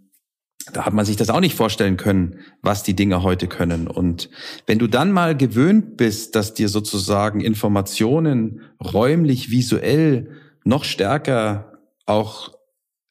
[0.65, 3.87] da hat man sich das auch nicht vorstellen können, was die Dinge heute können.
[3.87, 4.29] Und
[4.67, 10.31] wenn du dann mal gewöhnt bist, dass dir sozusagen Informationen räumlich, visuell
[10.63, 12.51] noch stärker auch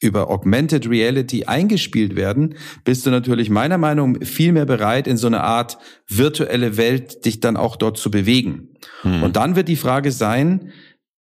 [0.00, 5.18] über Augmented Reality eingespielt werden, bist du natürlich meiner Meinung nach viel mehr bereit, in
[5.18, 8.70] so eine Art virtuelle Welt dich dann auch dort zu bewegen.
[9.02, 9.22] Hm.
[9.22, 10.72] Und dann wird die Frage sein,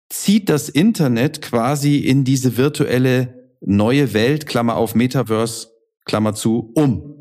[0.08, 5.71] zieht das Internet quasi in diese virtuelle neue Welt, Klammer auf Metaverse,
[6.04, 7.14] Klammer zu, um.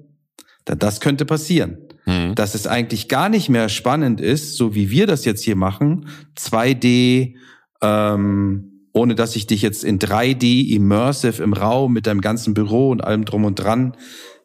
[0.65, 1.78] Das könnte passieren.
[2.06, 2.36] Mhm.
[2.36, 6.08] Dass es eigentlich gar nicht mehr spannend ist, so wie wir das jetzt hier machen,
[6.38, 7.36] 2D,
[7.82, 12.89] ähm, ohne dass ich dich jetzt in 3D immersive im Raum mit deinem ganzen Büro
[12.89, 13.96] und allem drum und dran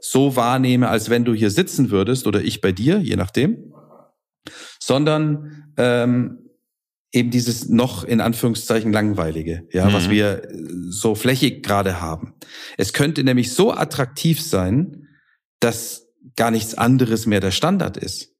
[0.00, 3.72] so wahrnehme, als wenn du hier sitzen würdest oder ich bei dir, je nachdem,
[4.78, 6.45] sondern ähm,
[7.16, 9.92] eben dieses noch in Anführungszeichen langweilige, ja, mhm.
[9.94, 10.48] was wir äh,
[10.90, 12.34] so flächig gerade haben.
[12.76, 15.08] Es könnte nämlich so attraktiv sein,
[15.58, 18.34] dass gar nichts anderes mehr der Standard ist.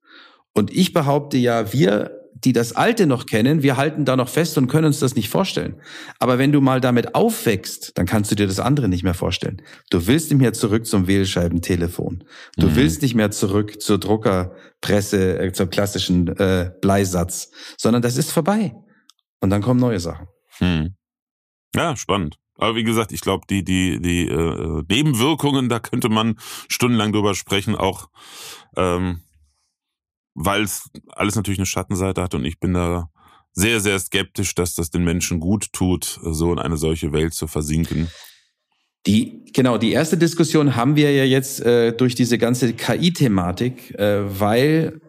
[0.53, 4.57] Und ich behaupte ja, wir die das Alte noch kennen, wir halten da noch fest
[4.57, 5.81] und können uns das nicht vorstellen.
[6.21, 9.61] Aber wenn du mal damit aufwächst, dann kannst du dir das andere nicht mehr vorstellen.
[9.91, 12.23] Du willst nicht mehr zurück zum Wählscheibentelefon.
[12.57, 12.77] Du mhm.
[12.77, 18.77] willst nicht mehr zurück zur Druckerpresse, äh, zum klassischen äh, Bleisatz, sondern das ist vorbei.
[19.41, 20.29] Und dann kommen neue Sachen.
[20.61, 20.95] Mhm.
[21.75, 22.37] Ja, spannend.
[22.59, 26.37] Aber wie gesagt, ich glaube, die, die, die äh, Nebenwirkungen, da könnte man
[26.69, 28.09] stundenlang drüber sprechen, auch
[28.77, 29.23] ähm,
[30.37, 33.09] weil es alles natürlich eine Schattenseite hat und ich bin da
[33.53, 37.46] sehr, sehr skeptisch, dass das den Menschen gut tut, so in eine solche Welt zu
[37.46, 38.09] versinken.
[39.07, 44.40] Die, genau, die erste Diskussion haben wir ja jetzt äh, durch diese ganze KI-Thematik, äh,
[44.40, 45.01] weil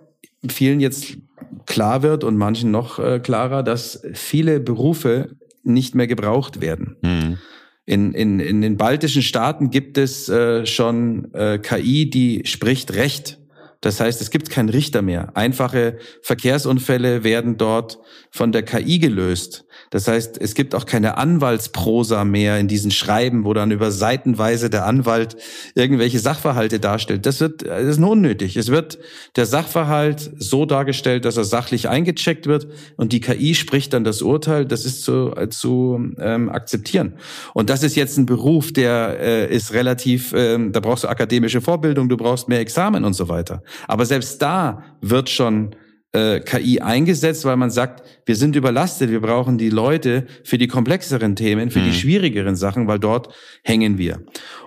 [0.47, 1.17] vielen jetzt
[1.65, 6.95] klar wird und manchen noch äh, klarer, dass viele Berufe nicht mehr gebraucht werden.
[7.01, 7.37] Mhm.
[7.85, 13.36] In, in, in den baltischen Staaten gibt es äh, schon äh, KI, die spricht Recht.
[13.81, 15.35] Das heißt, es gibt keinen Richter mehr.
[15.35, 17.99] Einfache Verkehrsunfälle werden dort
[18.31, 19.65] von der KI gelöst.
[19.89, 24.69] Das heißt, es gibt auch keine Anwaltsprosa mehr in diesen Schreiben, wo dann über Seitenweise
[24.69, 25.37] der Anwalt
[25.75, 27.25] irgendwelche Sachverhalte darstellt.
[27.25, 28.57] Das wird, das ist nur unnötig.
[28.57, 28.99] Es wird
[29.35, 34.21] der Sachverhalt so dargestellt, dass er sachlich eingecheckt wird und die KI spricht dann das
[34.21, 34.65] Urteil.
[34.65, 37.13] Das ist zu, zu ähm, akzeptieren.
[37.53, 41.61] Und das ist jetzt ein Beruf, der äh, ist relativ, ähm, da brauchst du akademische
[41.61, 43.63] Vorbildung, du brauchst mehr Examen und so weiter.
[43.87, 45.75] Aber selbst da wird schon
[46.17, 50.67] äh, KI eingesetzt, weil man sagt, wir sind überlastet, wir brauchen die Leute für die
[50.67, 51.85] komplexeren Themen, für mhm.
[51.85, 54.23] die schwierigeren Sachen, weil dort hängen wir.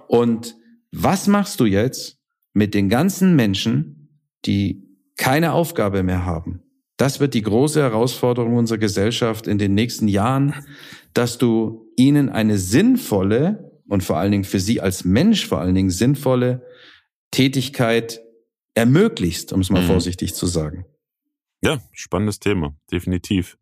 [0.07, 0.57] Und
[0.93, 2.19] was machst du jetzt
[2.53, 4.85] mit den ganzen Menschen, die
[5.17, 6.63] keine Aufgabe mehr haben?
[6.97, 10.55] Das wird die große Herausforderung unserer Gesellschaft in den nächsten Jahren,
[11.15, 15.75] dass du ihnen eine sinnvolle und vor allen Dingen für sie als Mensch vor allen
[15.75, 16.63] Dingen sinnvolle
[17.33, 18.21] Tätigkeit
[18.75, 19.87] ermöglichst, um es mal mhm.
[19.87, 20.85] vorsichtig zu sagen.
[21.62, 23.59] Ja, spannendes Thema, definitiv.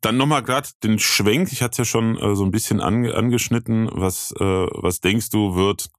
[0.00, 3.14] Dann nochmal gerade den Schwenk, ich hatte es ja schon äh, so ein bisschen ange
[3.14, 5.90] angeschnitten, was, äh, was denkst du wird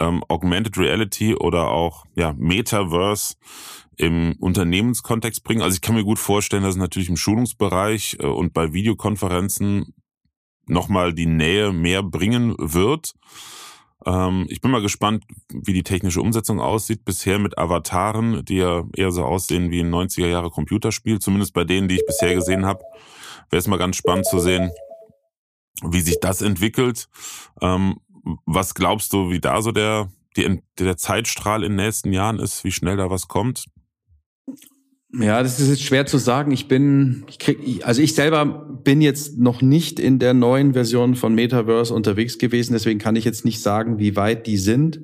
[0.00, 3.36] ähm, Augmented Reality oder auch ja, Metaverse
[3.96, 5.62] im Unternehmenskontext bringen.
[5.62, 9.94] Also ich kann mir gut vorstellen, dass es natürlich im Schulungsbereich äh, und bei Videokonferenzen
[10.66, 13.12] nochmal die Nähe mehr bringen wird.
[14.06, 17.04] Ähm, ich bin mal gespannt, wie die technische Umsetzung aussieht.
[17.04, 21.64] Bisher mit Avataren, die ja eher so aussehen wie ein 90er Jahre Computerspiel, zumindest bei
[21.64, 22.82] denen, die ich bisher gesehen habe.
[23.50, 24.70] Wäre es mal ganz spannend zu sehen,
[25.82, 27.08] wie sich das entwickelt.
[27.60, 28.00] Ähm,
[28.46, 32.64] was glaubst du, wie da so der, die, der Zeitstrahl in den nächsten Jahren ist,
[32.64, 33.66] wie schnell da was kommt?
[35.12, 36.52] Ja, das ist jetzt schwer zu sagen.
[36.52, 38.44] Ich bin, ich krieg, also ich selber
[38.84, 43.24] bin jetzt noch nicht in der neuen Version von Metaverse unterwegs gewesen, deswegen kann ich
[43.24, 45.00] jetzt nicht sagen, wie weit die sind.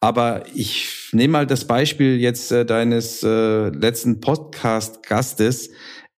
[0.00, 5.70] Aber ich nehme mal das Beispiel jetzt äh, deines äh, letzten Podcast-Gastes.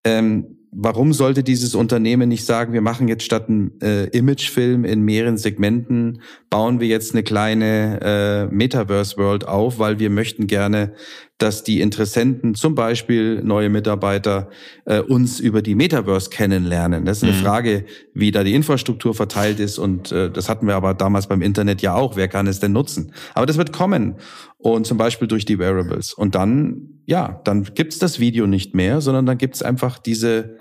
[0.05, 5.03] Ähm, warum sollte dieses Unternehmen nicht sagen, wir machen jetzt statt einem äh, Imagefilm in
[5.03, 6.20] mehreren Segmenten,
[6.51, 8.01] bauen wir jetzt eine kleine
[8.51, 10.94] äh, Metaverse-World auf, weil wir möchten gerne,
[11.38, 14.49] dass die Interessenten, zum Beispiel neue Mitarbeiter,
[14.85, 17.05] äh, uns über die Metaverse kennenlernen.
[17.05, 17.42] Das ist eine mhm.
[17.42, 21.42] Frage, wie da die Infrastruktur verteilt ist und äh, das hatten wir aber damals beim
[21.42, 22.16] Internet ja auch.
[22.16, 23.12] Wer kann es denn nutzen?
[23.35, 24.16] Aber das wird kommen
[24.59, 26.14] und zum Beispiel durch die Wearables.
[26.14, 30.57] Und dann, ja, dann gibt's das Video nicht mehr, sondern dann gibt's einfach diese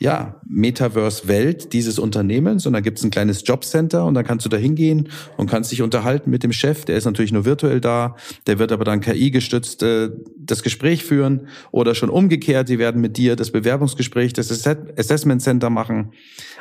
[0.00, 4.50] ja, Metaverse-Welt dieses Unternehmens und dann gibt es ein kleines Jobcenter und dann kannst du
[4.50, 8.16] da hingehen und kannst dich unterhalten mit dem Chef, der ist natürlich nur virtuell da,
[8.46, 13.16] der wird aber dann KI-gestützt äh, das Gespräch führen oder schon umgekehrt, die werden mit
[13.16, 16.12] dir das Bewerbungsgespräch, das Assessment Center machen.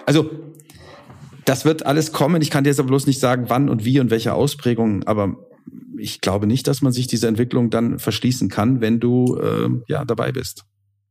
[0.05, 0.29] Also
[1.45, 2.41] das wird alles kommen.
[2.41, 5.35] Ich kann dir jetzt aber bloß nicht sagen, wann und wie und welche Ausprägungen, aber
[5.97, 10.05] ich glaube nicht, dass man sich diese Entwicklung dann verschließen kann, wenn du äh, ja
[10.05, 10.65] dabei bist.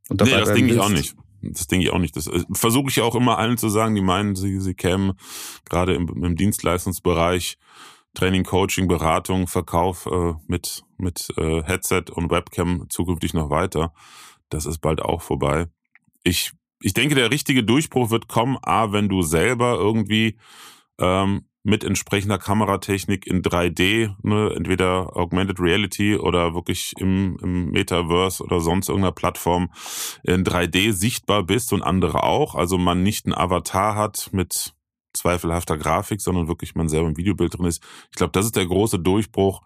[0.09, 1.15] Und dabei nee, das denke ich auch nicht.
[1.51, 2.15] Das denke ich auch nicht.
[2.15, 5.13] Das äh, versuche ich auch immer allen zu sagen, die meinen, sie, sie kämen
[5.65, 7.57] gerade im, im Dienstleistungsbereich,
[8.13, 13.93] Training, Coaching, Beratung, Verkauf äh, mit, mit äh, Headset und Webcam zukünftig noch weiter.
[14.49, 15.67] Das ist bald auch vorbei.
[16.23, 20.37] Ich, ich denke, der richtige Durchbruch wird kommen, a, wenn du selber irgendwie
[20.99, 28.43] ähm, mit entsprechender Kameratechnik in 3D, ne, entweder Augmented Reality oder wirklich im, im Metaverse
[28.43, 29.71] oder sonst irgendeiner Plattform
[30.23, 32.55] in 3D sichtbar bist und andere auch.
[32.55, 34.73] Also man nicht einen Avatar hat mit
[35.13, 37.81] zweifelhafter Grafik, sondern wirklich man selber im Videobild drin ist.
[38.11, 39.61] Ich glaube, das ist der große Durchbruch,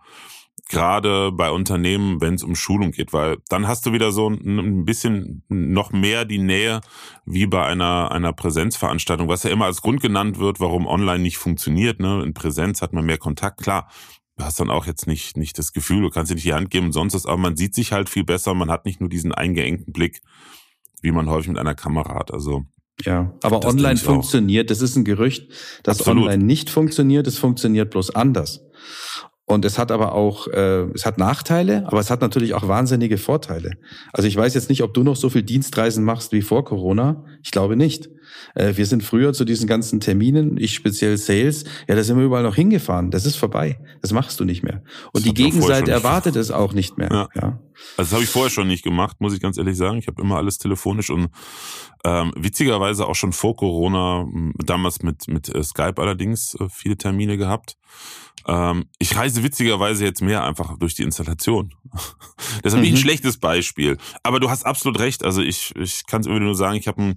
[0.69, 4.85] gerade bei Unternehmen, wenn es um Schulung geht, weil dann hast du wieder so ein
[4.85, 6.81] bisschen noch mehr die Nähe
[7.25, 11.37] wie bei einer, einer Präsenzveranstaltung, was ja immer als Grund genannt wird, warum online nicht
[11.37, 11.99] funktioniert.
[11.99, 12.21] Ne?
[12.23, 13.61] In Präsenz hat man mehr Kontakt.
[13.61, 13.89] Klar,
[14.37, 16.69] du hast dann auch jetzt nicht, nicht das Gefühl, du kannst dir nicht die Hand
[16.69, 19.09] geben und sonst was, aber man sieht sich halt viel besser, man hat nicht nur
[19.09, 20.21] diesen eingeengten Blick,
[21.01, 22.31] wie man häufig mit einer Kamera hat.
[22.33, 22.65] Also
[23.05, 25.51] ja, aber online funktioniert, das ist ein Gerücht,
[25.83, 26.23] dass Absolut.
[26.23, 28.65] online nicht funktioniert, es funktioniert bloß anders.
[29.49, 33.17] Und es hat aber auch, äh, es hat Nachteile, aber es hat natürlich auch wahnsinnige
[33.17, 33.77] Vorteile.
[34.11, 37.23] Also ich weiß jetzt nicht, ob du noch so viel Dienstreisen machst wie vor Corona.
[37.43, 38.09] Ich glaube nicht.
[38.55, 42.25] Äh, wir sind früher zu diesen ganzen Terminen, ich speziell Sales, ja, da sind wir
[42.25, 43.09] überall noch hingefahren.
[43.09, 43.79] Das ist vorbei.
[44.01, 44.83] Das machst du nicht mehr.
[45.13, 47.09] Und das die Gegenseite erwartet es auch nicht mehr.
[47.09, 47.29] Ja.
[47.41, 47.59] ja.
[47.95, 49.97] Also das habe ich vorher schon nicht gemacht, muss ich ganz ehrlich sagen.
[49.97, 51.29] Ich habe immer alles telefonisch und
[52.03, 54.25] ähm, witzigerweise auch schon vor Corona,
[54.57, 57.77] damals mit, mit äh, Skype allerdings, äh, viele Termine gehabt.
[58.47, 61.73] Ähm, ich reise witzigerweise jetzt mehr einfach durch die Installation.
[62.63, 62.85] das ist mhm.
[62.85, 63.97] ein schlechtes Beispiel.
[64.23, 65.23] Aber du hast absolut recht.
[65.25, 67.15] Also ich, ich kann es immer nur sagen, ich habe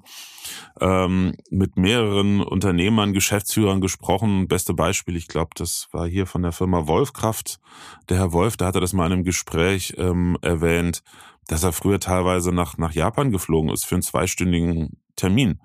[0.81, 4.49] ähm, mit mehreren Unternehmern, Geschäftsführern gesprochen.
[4.49, 7.61] Beste Beispiel, ich glaube, das war hier von der Firma Wolfkraft.
[8.09, 11.03] Der Herr Wolf, da hat er das mal in einem Gespräch ähm, erwähnt,
[11.47, 15.61] dass er früher teilweise nach, nach Japan geflogen ist für einen zweistündigen Termin.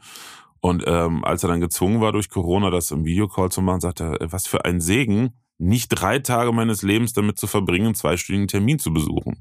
[0.62, 4.02] Und ähm, als er dann gezwungen war durch Corona, das im Videocall zu machen, sagt
[4.02, 8.48] er, was für ein Segen, nicht drei Tage meines Lebens damit zu verbringen, einen zweistündigen
[8.48, 9.40] Termin zu besuchen.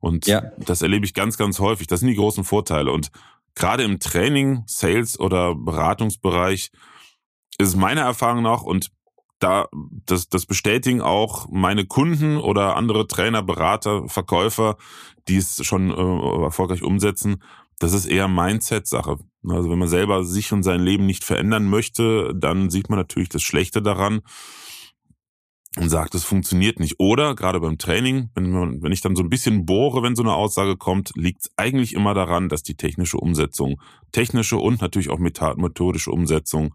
[0.00, 0.42] Und ja.
[0.58, 1.86] das erlebe ich ganz, ganz häufig.
[1.86, 2.92] Das sind die großen Vorteile.
[2.92, 3.10] Und
[3.54, 6.70] gerade im Training, Sales oder Beratungsbereich
[7.58, 8.90] ist es meiner Erfahrung nach und
[9.40, 9.68] da
[10.04, 14.76] das, das bestätigen auch meine Kunden oder andere Trainer, Berater, Verkäufer,
[15.28, 17.42] die es schon äh, erfolgreich umsetzen.
[17.78, 19.18] Das ist eher Mindset-Sache.
[19.48, 23.28] Also wenn man selber sich und sein Leben nicht verändern möchte, dann sieht man natürlich
[23.28, 24.22] das Schlechte daran
[25.78, 26.98] und sagt, es funktioniert nicht.
[26.98, 30.22] Oder gerade beim Training, wenn, man, wenn ich dann so ein bisschen bohre, wenn so
[30.22, 33.80] eine Aussage kommt, liegt es eigentlich immer daran, dass die technische Umsetzung,
[34.12, 36.74] technische und natürlich auch methodische Umsetzung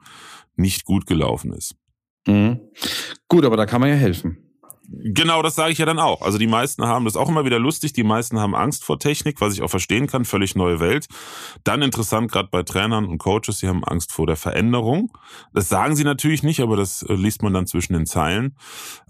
[0.55, 1.75] nicht gut gelaufen ist.
[2.27, 2.61] Mhm.
[3.27, 4.42] Gut, aber da kann man ja helfen.
[4.86, 6.21] Genau, das sage ich ja dann auch.
[6.21, 7.93] Also die meisten haben das auch immer wieder lustig.
[7.93, 10.25] Die meisten haben Angst vor Technik, was ich auch verstehen kann.
[10.25, 11.07] Völlig neue Welt.
[11.63, 15.17] Dann interessant, gerade bei Trainern und Coaches, sie haben Angst vor der Veränderung.
[15.53, 18.57] Das sagen sie natürlich nicht, aber das äh, liest man dann zwischen den Zeilen.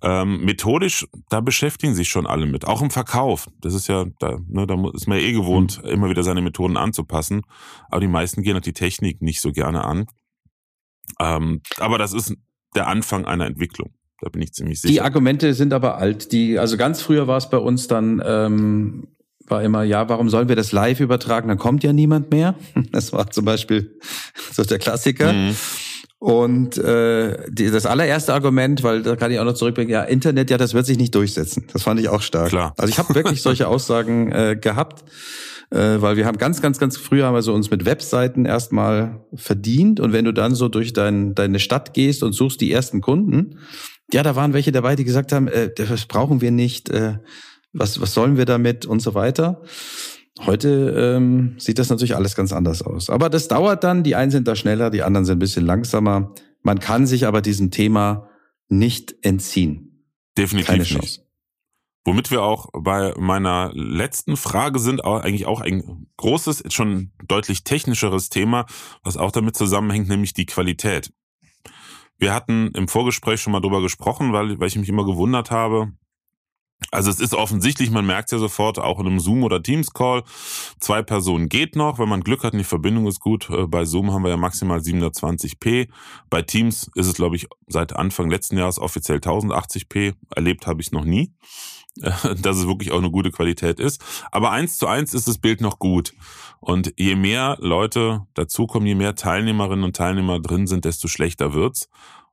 [0.04, 2.68] Ähm, methodisch, da beschäftigen sich schon alle mit.
[2.68, 3.48] Auch im Verkauf.
[3.60, 5.90] Das ist ja, da, ne, da ist man ja eh gewohnt, mhm.
[5.90, 7.42] immer wieder seine Methoden anzupassen.
[7.90, 10.06] Aber die meisten gehen halt die Technik nicht so gerne an.
[11.20, 12.36] Ähm, aber das ist
[12.76, 13.92] der Anfang einer Entwicklung.
[14.24, 14.92] Da bin ich ziemlich sicher.
[14.92, 16.32] Die Argumente sind aber alt.
[16.32, 19.08] Die, also ganz früher war es bei uns dann, ähm,
[19.48, 21.50] war immer, ja, warum sollen wir das live übertragen?
[21.50, 22.56] Dann kommt ja niemand mehr.
[22.94, 24.00] Das war zum Beispiel
[24.54, 25.34] so der Klassiker.
[25.34, 25.56] Mhm.
[26.20, 30.50] Und äh, die, das allererste Argument, weil da kann ich auch noch zurückbringen, ja, Internet,
[30.50, 31.66] ja, das wird sich nicht durchsetzen.
[31.74, 32.48] Das fand ich auch stark.
[32.48, 32.74] Klar.
[32.78, 35.04] Also ich habe wirklich solche Aussagen äh, gehabt,
[35.70, 39.26] äh, weil wir haben ganz, ganz, ganz früher haben wir so uns mit Webseiten erstmal
[39.34, 40.00] verdient.
[40.00, 43.60] Und wenn du dann so durch dein, deine Stadt gehst und suchst die ersten Kunden,
[44.14, 47.18] ja, da waren welche dabei, die gesagt haben, äh, das brauchen wir nicht, äh,
[47.74, 49.62] was, was sollen wir damit und so weiter.
[50.46, 53.10] Heute ähm, sieht das natürlich alles ganz anders aus.
[53.10, 56.34] Aber das dauert dann, die einen sind da schneller, die anderen sind ein bisschen langsamer.
[56.62, 58.30] Man kann sich aber diesem Thema
[58.68, 60.08] nicht entziehen.
[60.38, 61.02] Definitiv Keine Chance.
[61.02, 61.24] nicht.
[62.06, 68.30] Womit wir auch bei meiner letzten Frage sind, eigentlich auch ein großes, schon deutlich technischeres
[68.30, 68.66] Thema,
[69.04, 71.14] was auch damit zusammenhängt, nämlich die Qualität.
[72.24, 75.92] Wir hatten im Vorgespräch schon mal drüber gesprochen, weil, weil ich mich immer gewundert habe.
[76.90, 80.24] Also es ist offensichtlich, man merkt ja sofort, auch in einem Zoom- oder Teams-Call,
[80.80, 83.50] zwei Personen geht noch, wenn man Glück hat und die Verbindung ist gut.
[83.50, 85.90] Äh, bei Zoom haben wir ja maximal 720p.
[86.30, 90.14] Bei Teams ist es, glaube ich, seit Anfang letzten Jahres offiziell 1080p.
[90.34, 91.34] Erlebt habe ich noch nie,
[91.96, 94.04] dass es wirklich auch eine gute Qualität ist.
[94.32, 96.14] Aber eins zu eins ist das Bild noch gut.
[96.60, 101.90] Und je mehr Leute dazukommen, je mehr Teilnehmerinnen und Teilnehmer drin sind, desto schlechter wird's.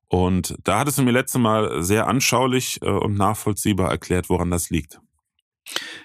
[0.09, 4.71] Und da hattest du mir letztes Mal sehr anschaulich äh, und nachvollziehbar erklärt, woran das
[4.71, 5.01] liegt.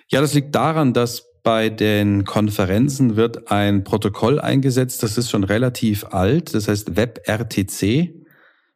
[0.10, 5.44] Ja, das liegt daran, dass bei den Konferenzen wird ein Protokoll eingesetzt, das ist schon
[5.44, 8.14] relativ alt, das heißt WebRTC,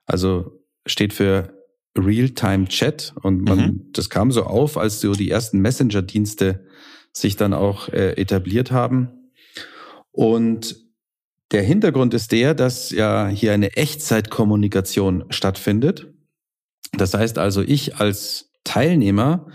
[0.05, 1.58] also steht für
[1.97, 3.89] Real-Time Chat und man, mhm.
[3.93, 6.65] das kam so auf, als so die ersten Messenger-Dienste
[7.11, 9.09] sich dann auch äh, etabliert haben.
[10.11, 10.77] Und
[11.51, 16.13] der Hintergrund ist der, dass ja hier eine Echtzeitkommunikation stattfindet.
[16.93, 19.47] Das heißt also, ich als Teilnehmer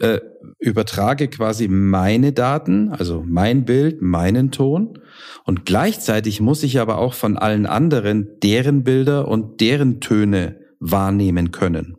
[0.00, 0.20] äh,
[0.58, 4.98] übertrage quasi meine Daten, also mein Bild, meinen Ton.
[5.44, 11.52] Und gleichzeitig muss ich aber auch von allen anderen deren Bilder und deren Töne wahrnehmen
[11.52, 11.96] können.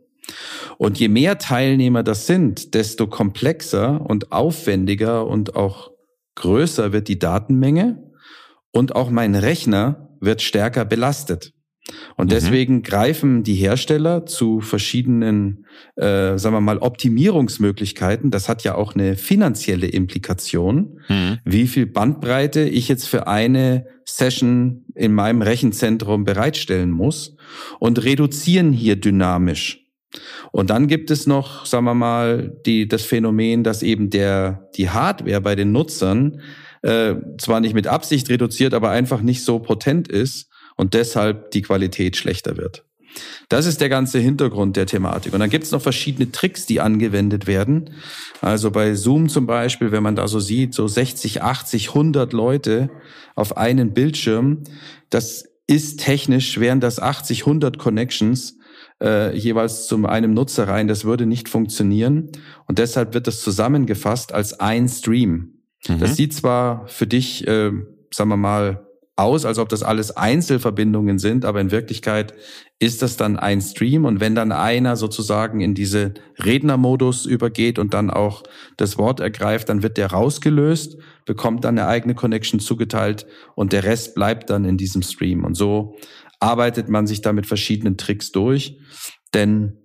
[0.78, 5.92] Und je mehr Teilnehmer das sind, desto komplexer und aufwendiger und auch
[6.36, 8.12] größer wird die Datenmenge
[8.72, 11.54] und auch mein Rechner wird stärker belastet.
[12.16, 12.30] Und mhm.
[12.30, 12.84] deswegen mhm.
[12.84, 15.66] greifen die Hersteller zu verschiedenen,
[15.96, 18.32] äh, sagen wir mal, Optimierungsmöglichkeiten.
[18.32, 21.40] Das hat ja auch eine finanzielle Implikation, mhm.
[21.46, 27.36] wie viel Bandbreite ich jetzt für eine Session in meinem Rechenzentrum bereitstellen muss
[27.80, 29.86] und reduzieren hier dynamisch.
[30.52, 34.90] Und dann gibt es noch, sagen wir mal, die, das Phänomen, dass eben der, die
[34.90, 36.42] Hardware bei den Nutzern
[36.82, 41.62] äh, zwar nicht mit Absicht reduziert, aber einfach nicht so potent ist und deshalb die
[41.62, 42.86] Qualität schlechter wird.
[43.50, 45.34] Das ist der ganze Hintergrund der Thematik.
[45.34, 47.92] Und dann gibt es noch verschiedene Tricks, die angewendet werden.
[48.42, 52.90] Also bei Zoom zum Beispiel, wenn man da so sieht, so 60, 80, 100 Leute
[53.36, 54.64] auf einen Bildschirm,
[55.10, 58.58] das ist technisch, wären das 80, 100 Connections
[59.02, 60.88] äh, jeweils zum einem Nutzer rein.
[60.88, 62.30] Das würde nicht funktionieren.
[62.68, 65.54] Und deshalb wird das zusammengefasst als ein Stream.
[65.88, 66.00] Mhm.
[66.00, 67.72] Das sieht zwar für dich, äh,
[68.12, 68.87] sagen wir mal,
[69.18, 72.34] aus, als ob das alles Einzelverbindungen sind, aber in Wirklichkeit
[72.80, 74.06] ist das dann ein Stream.
[74.06, 78.44] Und wenn dann einer sozusagen in diese Rednermodus übergeht und dann auch
[78.78, 83.84] das Wort ergreift, dann wird der rausgelöst, bekommt dann eine eigene Connection zugeteilt und der
[83.84, 85.44] Rest bleibt dann in diesem Stream.
[85.44, 85.98] Und so
[86.40, 88.78] arbeitet man sich da mit verschiedenen Tricks durch,
[89.34, 89.80] denn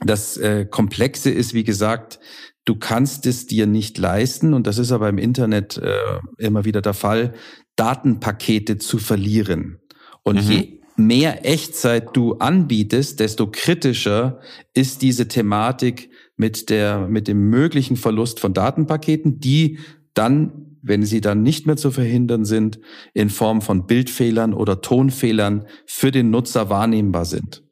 [0.00, 2.20] das äh, Komplexe ist, wie gesagt,
[2.64, 6.80] du kannst es dir nicht leisten, und das ist aber im Internet äh, immer wieder
[6.80, 7.34] der Fall,
[7.78, 9.78] Datenpakete zu verlieren.
[10.22, 10.50] Und mhm.
[10.50, 14.40] je mehr Echtzeit du anbietest, desto kritischer
[14.74, 19.78] ist diese Thematik mit der, mit dem möglichen Verlust von Datenpaketen, die
[20.12, 22.80] dann, wenn sie dann nicht mehr zu verhindern sind,
[23.14, 27.62] in Form von Bildfehlern oder Tonfehlern für den Nutzer wahrnehmbar sind.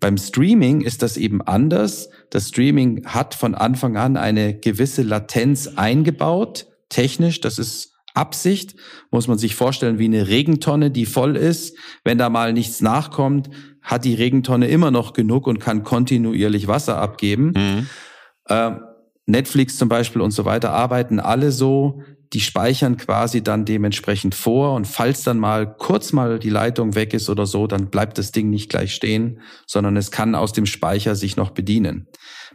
[0.00, 2.10] Beim Streaming ist das eben anders.
[2.30, 7.40] Das Streaming hat von Anfang an eine gewisse Latenz eingebaut, technisch.
[7.40, 8.76] Das ist Absicht,
[9.10, 11.76] muss man sich vorstellen wie eine Regentonne, die voll ist.
[12.04, 13.50] Wenn da mal nichts nachkommt,
[13.82, 17.52] hat die Regentonne immer noch genug und kann kontinuierlich Wasser abgeben.
[17.56, 17.86] Mhm.
[18.46, 18.70] Äh,
[19.26, 22.02] Netflix zum Beispiel und so weiter arbeiten alle so,
[22.32, 27.14] die speichern quasi dann dementsprechend vor und falls dann mal kurz mal die Leitung weg
[27.14, 30.66] ist oder so, dann bleibt das Ding nicht gleich stehen, sondern es kann aus dem
[30.66, 32.08] Speicher sich noch bedienen.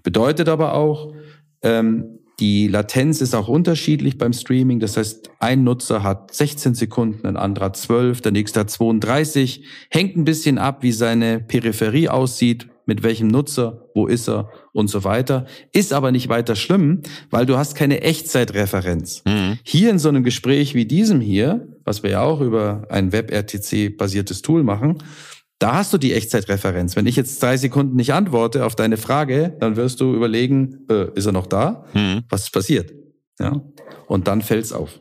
[0.04, 1.14] Bedeutet aber auch,
[1.62, 4.80] ähm, die Latenz ist auch unterschiedlich beim Streaming.
[4.80, 9.64] Das heißt, ein Nutzer hat 16 Sekunden, ein anderer 12, der nächste hat 32.
[9.90, 14.90] Hängt ein bisschen ab, wie seine Peripherie aussieht, mit welchem Nutzer, wo ist er und
[14.90, 15.46] so weiter.
[15.74, 19.22] Ist aber nicht weiter schlimm, weil du hast keine Echtzeitreferenz.
[19.26, 19.60] Mhm.
[19.64, 24.42] Hier in so einem Gespräch wie diesem hier, was wir ja auch über ein WebRTC-basiertes
[24.42, 24.98] Tool machen,
[25.60, 26.96] da hast du die Echtzeitreferenz.
[26.96, 31.14] Wenn ich jetzt drei Sekunden nicht antworte auf deine Frage, dann wirst du überlegen, äh,
[31.16, 31.86] ist er noch da?
[31.94, 32.24] Mhm.
[32.30, 32.94] Was ist passiert?
[33.40, 33.62] Ja.
[34.08, 35.00] Und dann fällt's auf.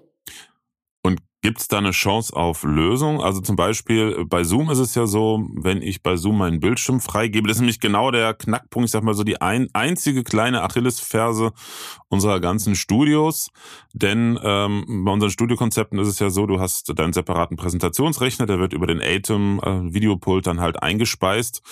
[1.40, 3.22] Gibt es da eine Chance auf Lösung?
[3.22, 6.58] Also zum Beispiel äh, bei Zoom ist es ja so, wenn ich bei Zoom meinen
[6.58, 10.24] Bildschirm freigebe, das ist nämlich genau der Knackpunkt, ich sag mal so die ein, einzige
[10.24, 11.52] kleine Achillesferse
[12.08, 13.50] unserer ganzen Studios.
[13.92, 18.58] Denn ähm, bei unseren Studiokonzepten ist es ja so, du hast deinen separaten Präsentationsrechner, der
[18.58, 21.62] wird über den Atom äh, dann halt eingespeist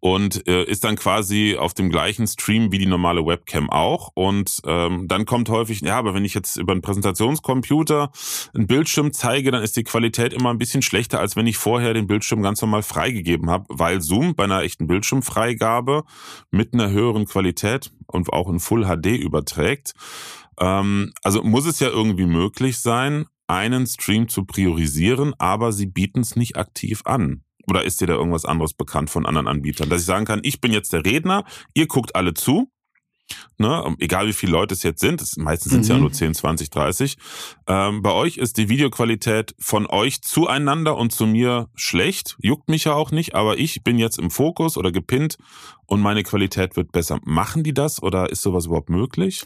[0.00, 4.10] und äh, ist dann quasi auf dem gleichen Stream wie die normale Webcam auch.
[4.14, 8.10] Und ähm, dann kommt häufig, ja, aber wenn ich jetzt über einen Präsentationscomputer
[8.54, 11.94] einen Bildschirm zeige, dann ist die Qualität immer ein bisschen schlechter, als wenn ich vorher
[11.94, 16.04] den Bildschirm ganz normal freigegeben habe, weil Zoom bei einer echten Bildschirmfreigabe
[16.50, 19.94] mit einer höheren Qualität und auch in Full HD überträgt.
[20.58, 26.20] Ähm, also muss es ja irgendwie möglich sein, einen Stream zu priorisieren, aber sie bieten
[26.20, 27.42] es nicht aktiv an.
[27.66, 29.88] Oder ist dir da irgendwas anderes bekannt von anderen Anbietern?
[29.88, 31.44] Dass ich sagen kann, ich bin jetzt der Redner,
[31.74, 32.70] ihr guckt alle zu,
[33.58, 35.94] Ne, egal wie viele Leute es jetzt sind, das, meistens sind es mhm.
[35.94, 37.18] ja nur 10, 20, 30.
[37.66, 42.84] Ähm, bei euch ist die Videoqualität von euch zueinander und zu mir schlecht, juckt mich
[42.84, 45.36] ja auch nicht, aber ich bin jetzt im Fokus oder gepinnt
[45.86, 47.20] und meine Qualität wird besser.
[47.24, 49.44] Machen die das oder ist sowas überhaupt möglich?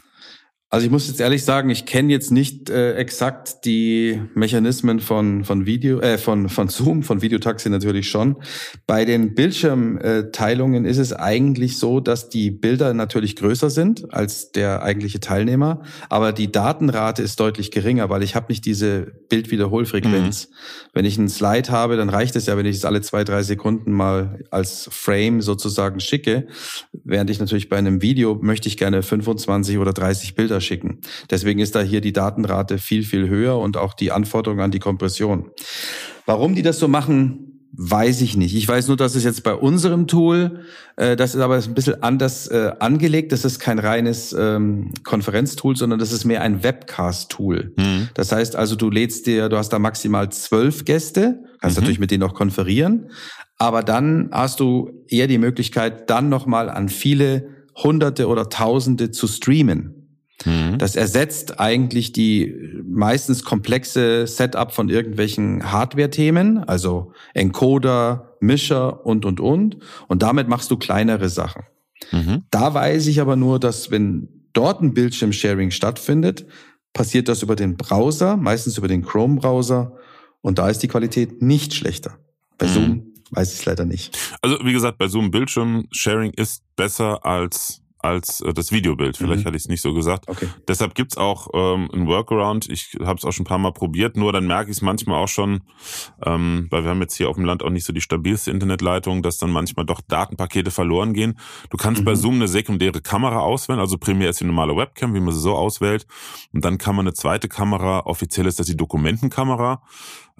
[0.71, 5.45] Also ich muss jetzt ehrlich sagen, ich kenne jetzt nicht äh, exakt die Mechanismen von
[5.45, 8.37] von Video, äh, von von Zoom, von Videotaxi natürlich schon.
[8.87, 14.81] Bei den Bildschirmteilungen ist es eigentlich so, dass die Bilder natürlich größer sind als der
[14.81, 20.49] eigentliche Teilnehmer, aber die Datenrate ist deutlich geringer, weil ich habe nicht diese Bildwiederholfrequenz.
[20.49, 20.55] Mhm.
[20.93, 23.43] Wenn ich einen Slide habe, dann reicht es ja, wenn ich es alle zwei drei
[23.43, 26.47] Sekunden mal als Frame sozusagen schicke,
[26.91, 30.99] während ich natürlich bei einem Video möchte ich gerne 25 oder 30 Bilder schicken.
[31.29, 34.79] Deswegen ist da hier die Datenrate viel, viel höher und auch die Anforderung an die
[34.79, 35.51] Kompression.
[36.25, 38.55] Warum die das so machen, weiß ich nicht.
[38.55, 40.61] Ich weiß nur, dass es jetzt bei unserem Tool,
[40.95, 43.31] äh, das ist aber ein bisschen anders äh, angelegt.
[43.31, 47.73] Das ist kein reines ähm, Konferenztool, sondern das ist mehr ein Webcast-Tool.
[47.75, 48.09] Mhm.
[48.13, 51.81] Das heißt also, du lädst dir, du hast da maximal zwölf Gäste, kannst mhm.
[51.81, 53.09] natürlich mit denen auch konferieren,
[53.57, 59.27] aber dann hast du eher die Möglichkeit, dann nochmal an viele Hunderte oder Tausende zu
[59.27, 59.94] streamen.
[60.43, 60.77] Mhm.
[60.77, 69.39] Das ersetzt eigentlich die meistens komplexe Setup von irgendwelchen Hardware-Themen, also Encoder, Mischer und, und,
[69.39, 69.77] und.
[70.07, 71.63] Und damit machst du kleinere Sachen.
[72.11, 72.43] Mhm.
[72.51, 76.45] Da weiß ich aber nur, dass wenn dort ein Bildschirmsharing stattfindet,
[76.93, 79.97] passiert das über den Browser, meistens über den Chrome-Browser.
[80.41, 82.17] Und da ist die Qualität nicht schlechter.
[82.57, 82.71] Bei mhm.
[82.71, 84.17] Zoom weiß ich es leider nicht.
[84.41, 89.17] Also wie gesagt, bei Zoom Bildschirmsharing ist besser als als äh, das Videobild.
[89.17, 89.45] Vielleicht mhm.
[89.45, 90.27] hatte ich es nicht so gesagt.
[90.27, 90.47] Okay.
[90.67, 92.69] Deshalb gibt's auch ähm, ein Workaround.
[92.69, 95.21] Ich habe es auch schon ein paar Mal probiert, nur dann merke ich es manchmal
[95.21, 95.61] auch schon,
[96.25, 99.21] ähm, weil wir haben jetzt hier auf dem Land auch nicht so die stabilste Internetleitung,
[99.21, 101.39] dass dann manchmal doch Datenpakete verloren gehen.
[101.69, 102.05] Du kannst mhm.
[102.05, 105.39] bei Zoom eine sekundäre Kamera auswählen, also primär ist die normale Webcam, wie man sie
[105.39, 106.05] so auswählt.
[106.53, 109.81] Und dann kann man eine zweite Kamera, offiziell ist das die Dokumentenkamera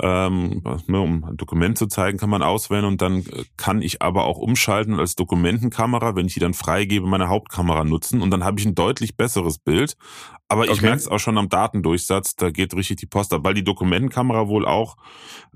[0.01, 4.01] ähm, ne, um ein Dokument zu zeigen, kann man auswählen und dann äh, kann ich
[4.01, 8.43] aber auch umschalten als Dokumentenkamera, wenn ich die dann freigebe, meine Hauptkamera nutzen und dann
[8.43, 9.95] habe ich ein deutlich besseres Bild.
[10.47, 10.81] Aber ich okay.
[10.83, 14.47] merke es auch schon am Datendurchsatz, da geht richtig die Post ab, weil die Dokumentenkamera
[14.47, 14.95] wohl auch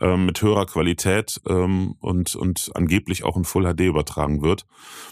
[0.02, 4.66] ähm, mit höherer Qualität ähm, und, und angeblich auch in Full HD übertragen wird.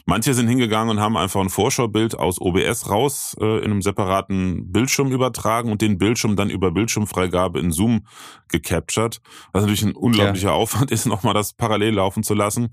[0.08, 4.72] Manche sind hingegangen und haben einfach ein Vorschaubild aus OBS raus äh, in einem separaten
[4.72, 8.08] Bildschirm übertragen und den Bildschirm dann über Bildschirmfreigabe in Zoom
[8.50, 9.22] gecaptured
[9.52, 10.54] was natürlich ein unglaublicher ja.
[10.54, 12.70] Aufwand ist, nochmal das parallel laufen zu lassen,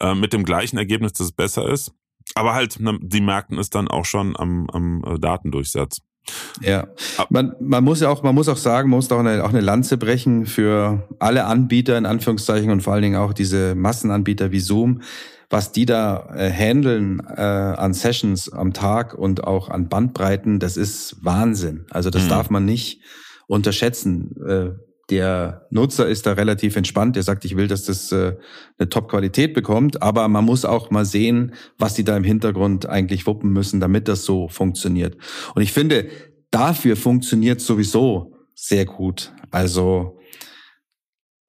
[0.00, 1.92] äh, mit dem gleichen Ergebnis, dass es besser ist.
[2.34, 6.00] Aber halt, ne, die merken es dann auch schon am, am äh, Datendurchsatz.
[6.60, 6.88] Ja,
[7.30, 9.60] man, man muss ja auch, man muss auch sagen, man muss auch eine, auch eine
[9.60, 14.60] Lanze brechen für alle Anbieter in Anführungszeichen und vor allen Dingen auch diese Massenanbieter wie
[14.60, 15.02] Zoom,
[15.50, 20.76] was die da äh, handeln äh, an Sessions am Tag und auch an Bandbreiten, das
[20.76, 21.86] ist Wahnsinn.
[21.90, 22.28] Also das mhm.
[22.28, 23.02] darf man nicht
[23.48, 24.34] unterschätzen.
[24.46, 27.16] Äh, der Nutzer ist da relativ entspannt.
[27.16, 28.36] Der sagt, ich will, dass das äh,
[28.78, 30.02] eine Top-Qualität bekommt.
[30.02, 34.08] Aber man muss auch mal sehen, was die da im Hintergrund eigentlich wuppen müssen, damit
[34.08, 35.16] das so funktioniert.
[35.54, 36.08] Und ich finde,
[36.50, 39.32] dafür funktioniert sowieso sehr gut.
[39.50, 40.18] Also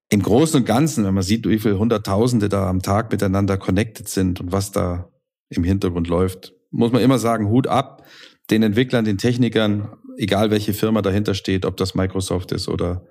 [0.10, 4.08] im Großen und Ganzen, wenn man sieht, wie viele Hunderttausende da am Tag miteinander connected
[4.08, 5.10] sind und was da
[5.50, 8.04] im Hintergrund läuft, muss man immer sagen, Hut ab
[8.50, 13.06] den Entwicklern, den Technikern, egal welche Firma dahinter steht, ob das Microsoft ist oder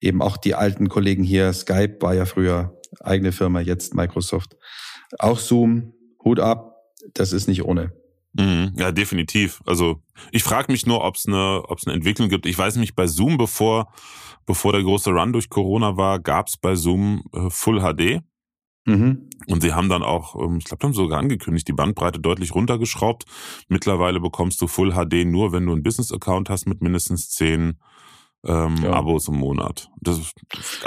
[0.00, 1.52] eben auch die alten Kollegen hier.
[1.52, 4.56] Skype war ja früher eigene Firma, jetzt Microsoft.
[5.18, 5.92] Auch Zoom,
[6.24, 6.76] Hut ab,
[7.14, 7.92] das ist nicht ohne.
[8.32, 9.60] Mhm, ja, definitiv.
[9.66, 12.46] Also ich frage mich nur, ob es eine, ob's eine Entwicklung gibt.
[12.46, 13.92] Ich weiß nicht, bei Zoom, bevor,
[14.46, 18.22] bevor der große Run durch Corona war, gab es bei Zoom äh, Full HD.
[18.86, 19.28] Mhm.
[19.46, 23.24] Und sie haben dann auch, ähm, ich glaube, haben sogar angekündigt, die Bandbreite deutlich runtergeschraubt.
[23.68, 27.78] Mittlerweile bekommst du Full HD nur, wenn du einen Business-Account hast mit mindestens zehn
[28.46, 28.92] ähm, ja.
[28.92, 29.90] Abos im Monat.
[30.00, 30.32] Das ist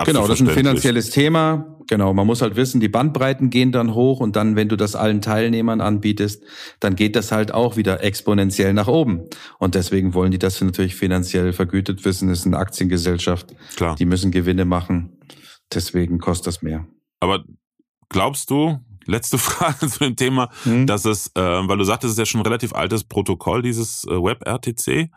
[0.05, 1.77] genau, das ist ein finanzielles Thema.
[1.87, 4.95] Genau, man muss halt wissen, die Bandbreiten gehen dann hoch und dann, wenn du das
[4.95, 6.43] allen Teilnehmern anbietest,
[6.79, 9.25] dann geht das halt auch wieder exponentiell nach oben.
[9.59, 12.29] Und deswegen wollen die das natürlich finanziell vergütet wissen.
[12.29, 13.53] Es ist eine Aktiengesellschaft.
[13.75, 13.95] Klar.
[13.95, 15.19] Die müssen Gewinne machen.
[15.73, 16.87] Deswegen kostet das mehr.
[17.19, 17.43] Aber
[18.09, 20.87] glaubst du, letzte Frage zu dem Thema, mhm.
[20.87, 24.05] dass es, äh, weil du sagtest, es ist ja schon ein relativ altes Protokoll, dieses
[24.05, 25.09] äh, Web-RTC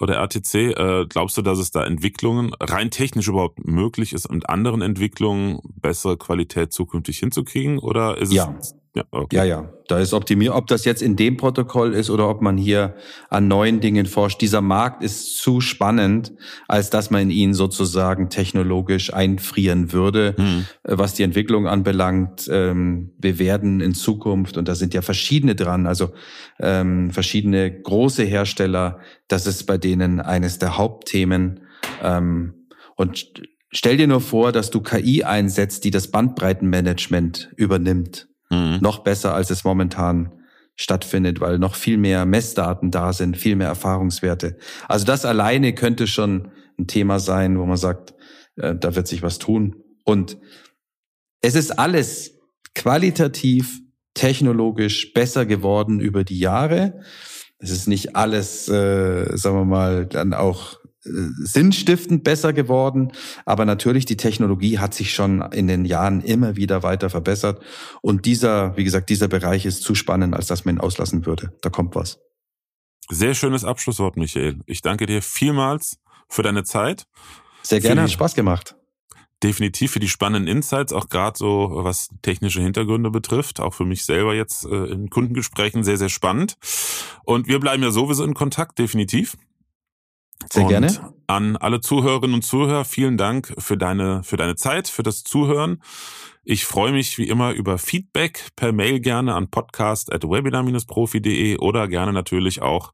[0.00, 0.54] oder RTC.
[0.54, 5.60] Äh, glaubst du, dass es da Entwicklungen rein technisch überhaupt möglich ist, mit anderen Entwicklungen
[5.80, 7.78] bessere Qualität zukünftig hinzukriegen?
[7.78, 8.54] Oder ist ja.
[8.58, 9.36] es ja, okay.
[9.36, 9.72] ja, ja.
[9.88, 10.54] Da ist optimiert.
[10.54, 12.94] Ob das jetzt in dem Protokoll ist oder ob man hier
[13.30, 14.40] an neuen Dingen forscht.
[14.42, 16.32] Dieser Markt ist zu spannend,
[16.68, 20.66] als dass man ihn sozusagen technologisch einfrieren würde, mhm.
[20.84, 22.48] was die Entwicklung anbelangt.
[22.52, 26.12] Ähm, wir werden in Zukunft, und da sind ja verschiedene dran, also
[26.60, 31.60] ähm, verschiedene große Hersteller, das ist bei denen eines der Hauptthemen.
[32.02, 32.66] Ähm,
[32.96, 33.32] und
[33.70, 38.78] stell dir nur vor, dass du KI einsetzt, die das Bandbreitenmanagement übernimmt mhm.
[38.80, 40.32] noch besser, als es momentan
[40.76, 44.56] stattfindet, weil noch viel mehr Messdaten da sind, viel mehr Erfahrungswerte.
[44.88, 48.14] Also das alleine könnte schon ein Thema sein, wo man sagt,
[48.56, 49.76] äh, da wird sich was tun.
[50.04, 50.38] Und
[51.40, 52.38] es ist alles
[52.74, 53.80] qualitativ,
[54.14, 57.00] technologisch besser geworden über die Jahre.
[57.58, 63.12] Es ist nicht alles, äh, sagen wir mal, dann auch sinnstiftend besser geworden.
[63.44, 67.62] Aber natürlich, die Technologie hat sich schon in den Jahren immer wieder weiter verbessert.
[68.00, 71.52] Und dieser, wie gesagt, dieser Bereich ist zu spannend, als dass man ihn auslassen würde.
[71.60, 72.20] Da kommt was.
[73.10, 74.60] Sehr schönes Abschlusswort, Michael.
[74.66, 75.98] Ich danke dir vielmals
[76.28, 77.06] für deine Zeit.
[77.62, 78.76] Sehr gerne, hat Spaß gemacht.
[79.42, 83.58] Definitiv für die spannenden Insights, auch gerade so was technische Hintergründe betrifft.
[83.58, 86.56] Auch für mich selber jetzt äh, in Kundengesprächen sehr, sehr spannend.
[87.24, 89.36] Und wir bleiben ja sowieso in Kontakt, definitiv.
[90.52, 91.14] Sehr und gerne.
[91.26, 95.82] An alle Zuhörerinnen und Zuhörer, vielen Dank für deine, für deine Zeit, für das Zuhören.
[96.44, 102.60] Ich freue mich wie immer über Feedback per Mail gerne an podcast.webinar-profi.de oder gerne natürlich
[102.60, 102.92] auch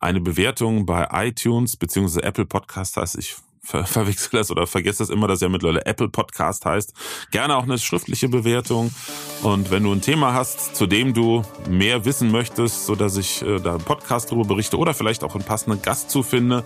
[0.00, 2.20] eine Bewertung bei iTunes bzw.
[2.20, 3.18] Apple Podcast heißt.
[3.18, 6.92] Ich ver verwechsel das oder vergesse das immer, dass ja mittlerweile Apple Podcast heißt.
[7.30, 8.94] Gerne auch eine schriftliche Bewertung.
[9.42, 13.42] Und wenn du ein Thema hast, zu dem du mehr wissen möchtest, so dass ich
[13.42, 16.64] äh, da einen Podcast darüber berichte oder vielleicht auch einen passenden Gast zu finde,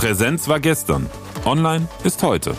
[0.00, 1.10] Präsenz war gestern.
[1.44, 2.56] Online ist heute.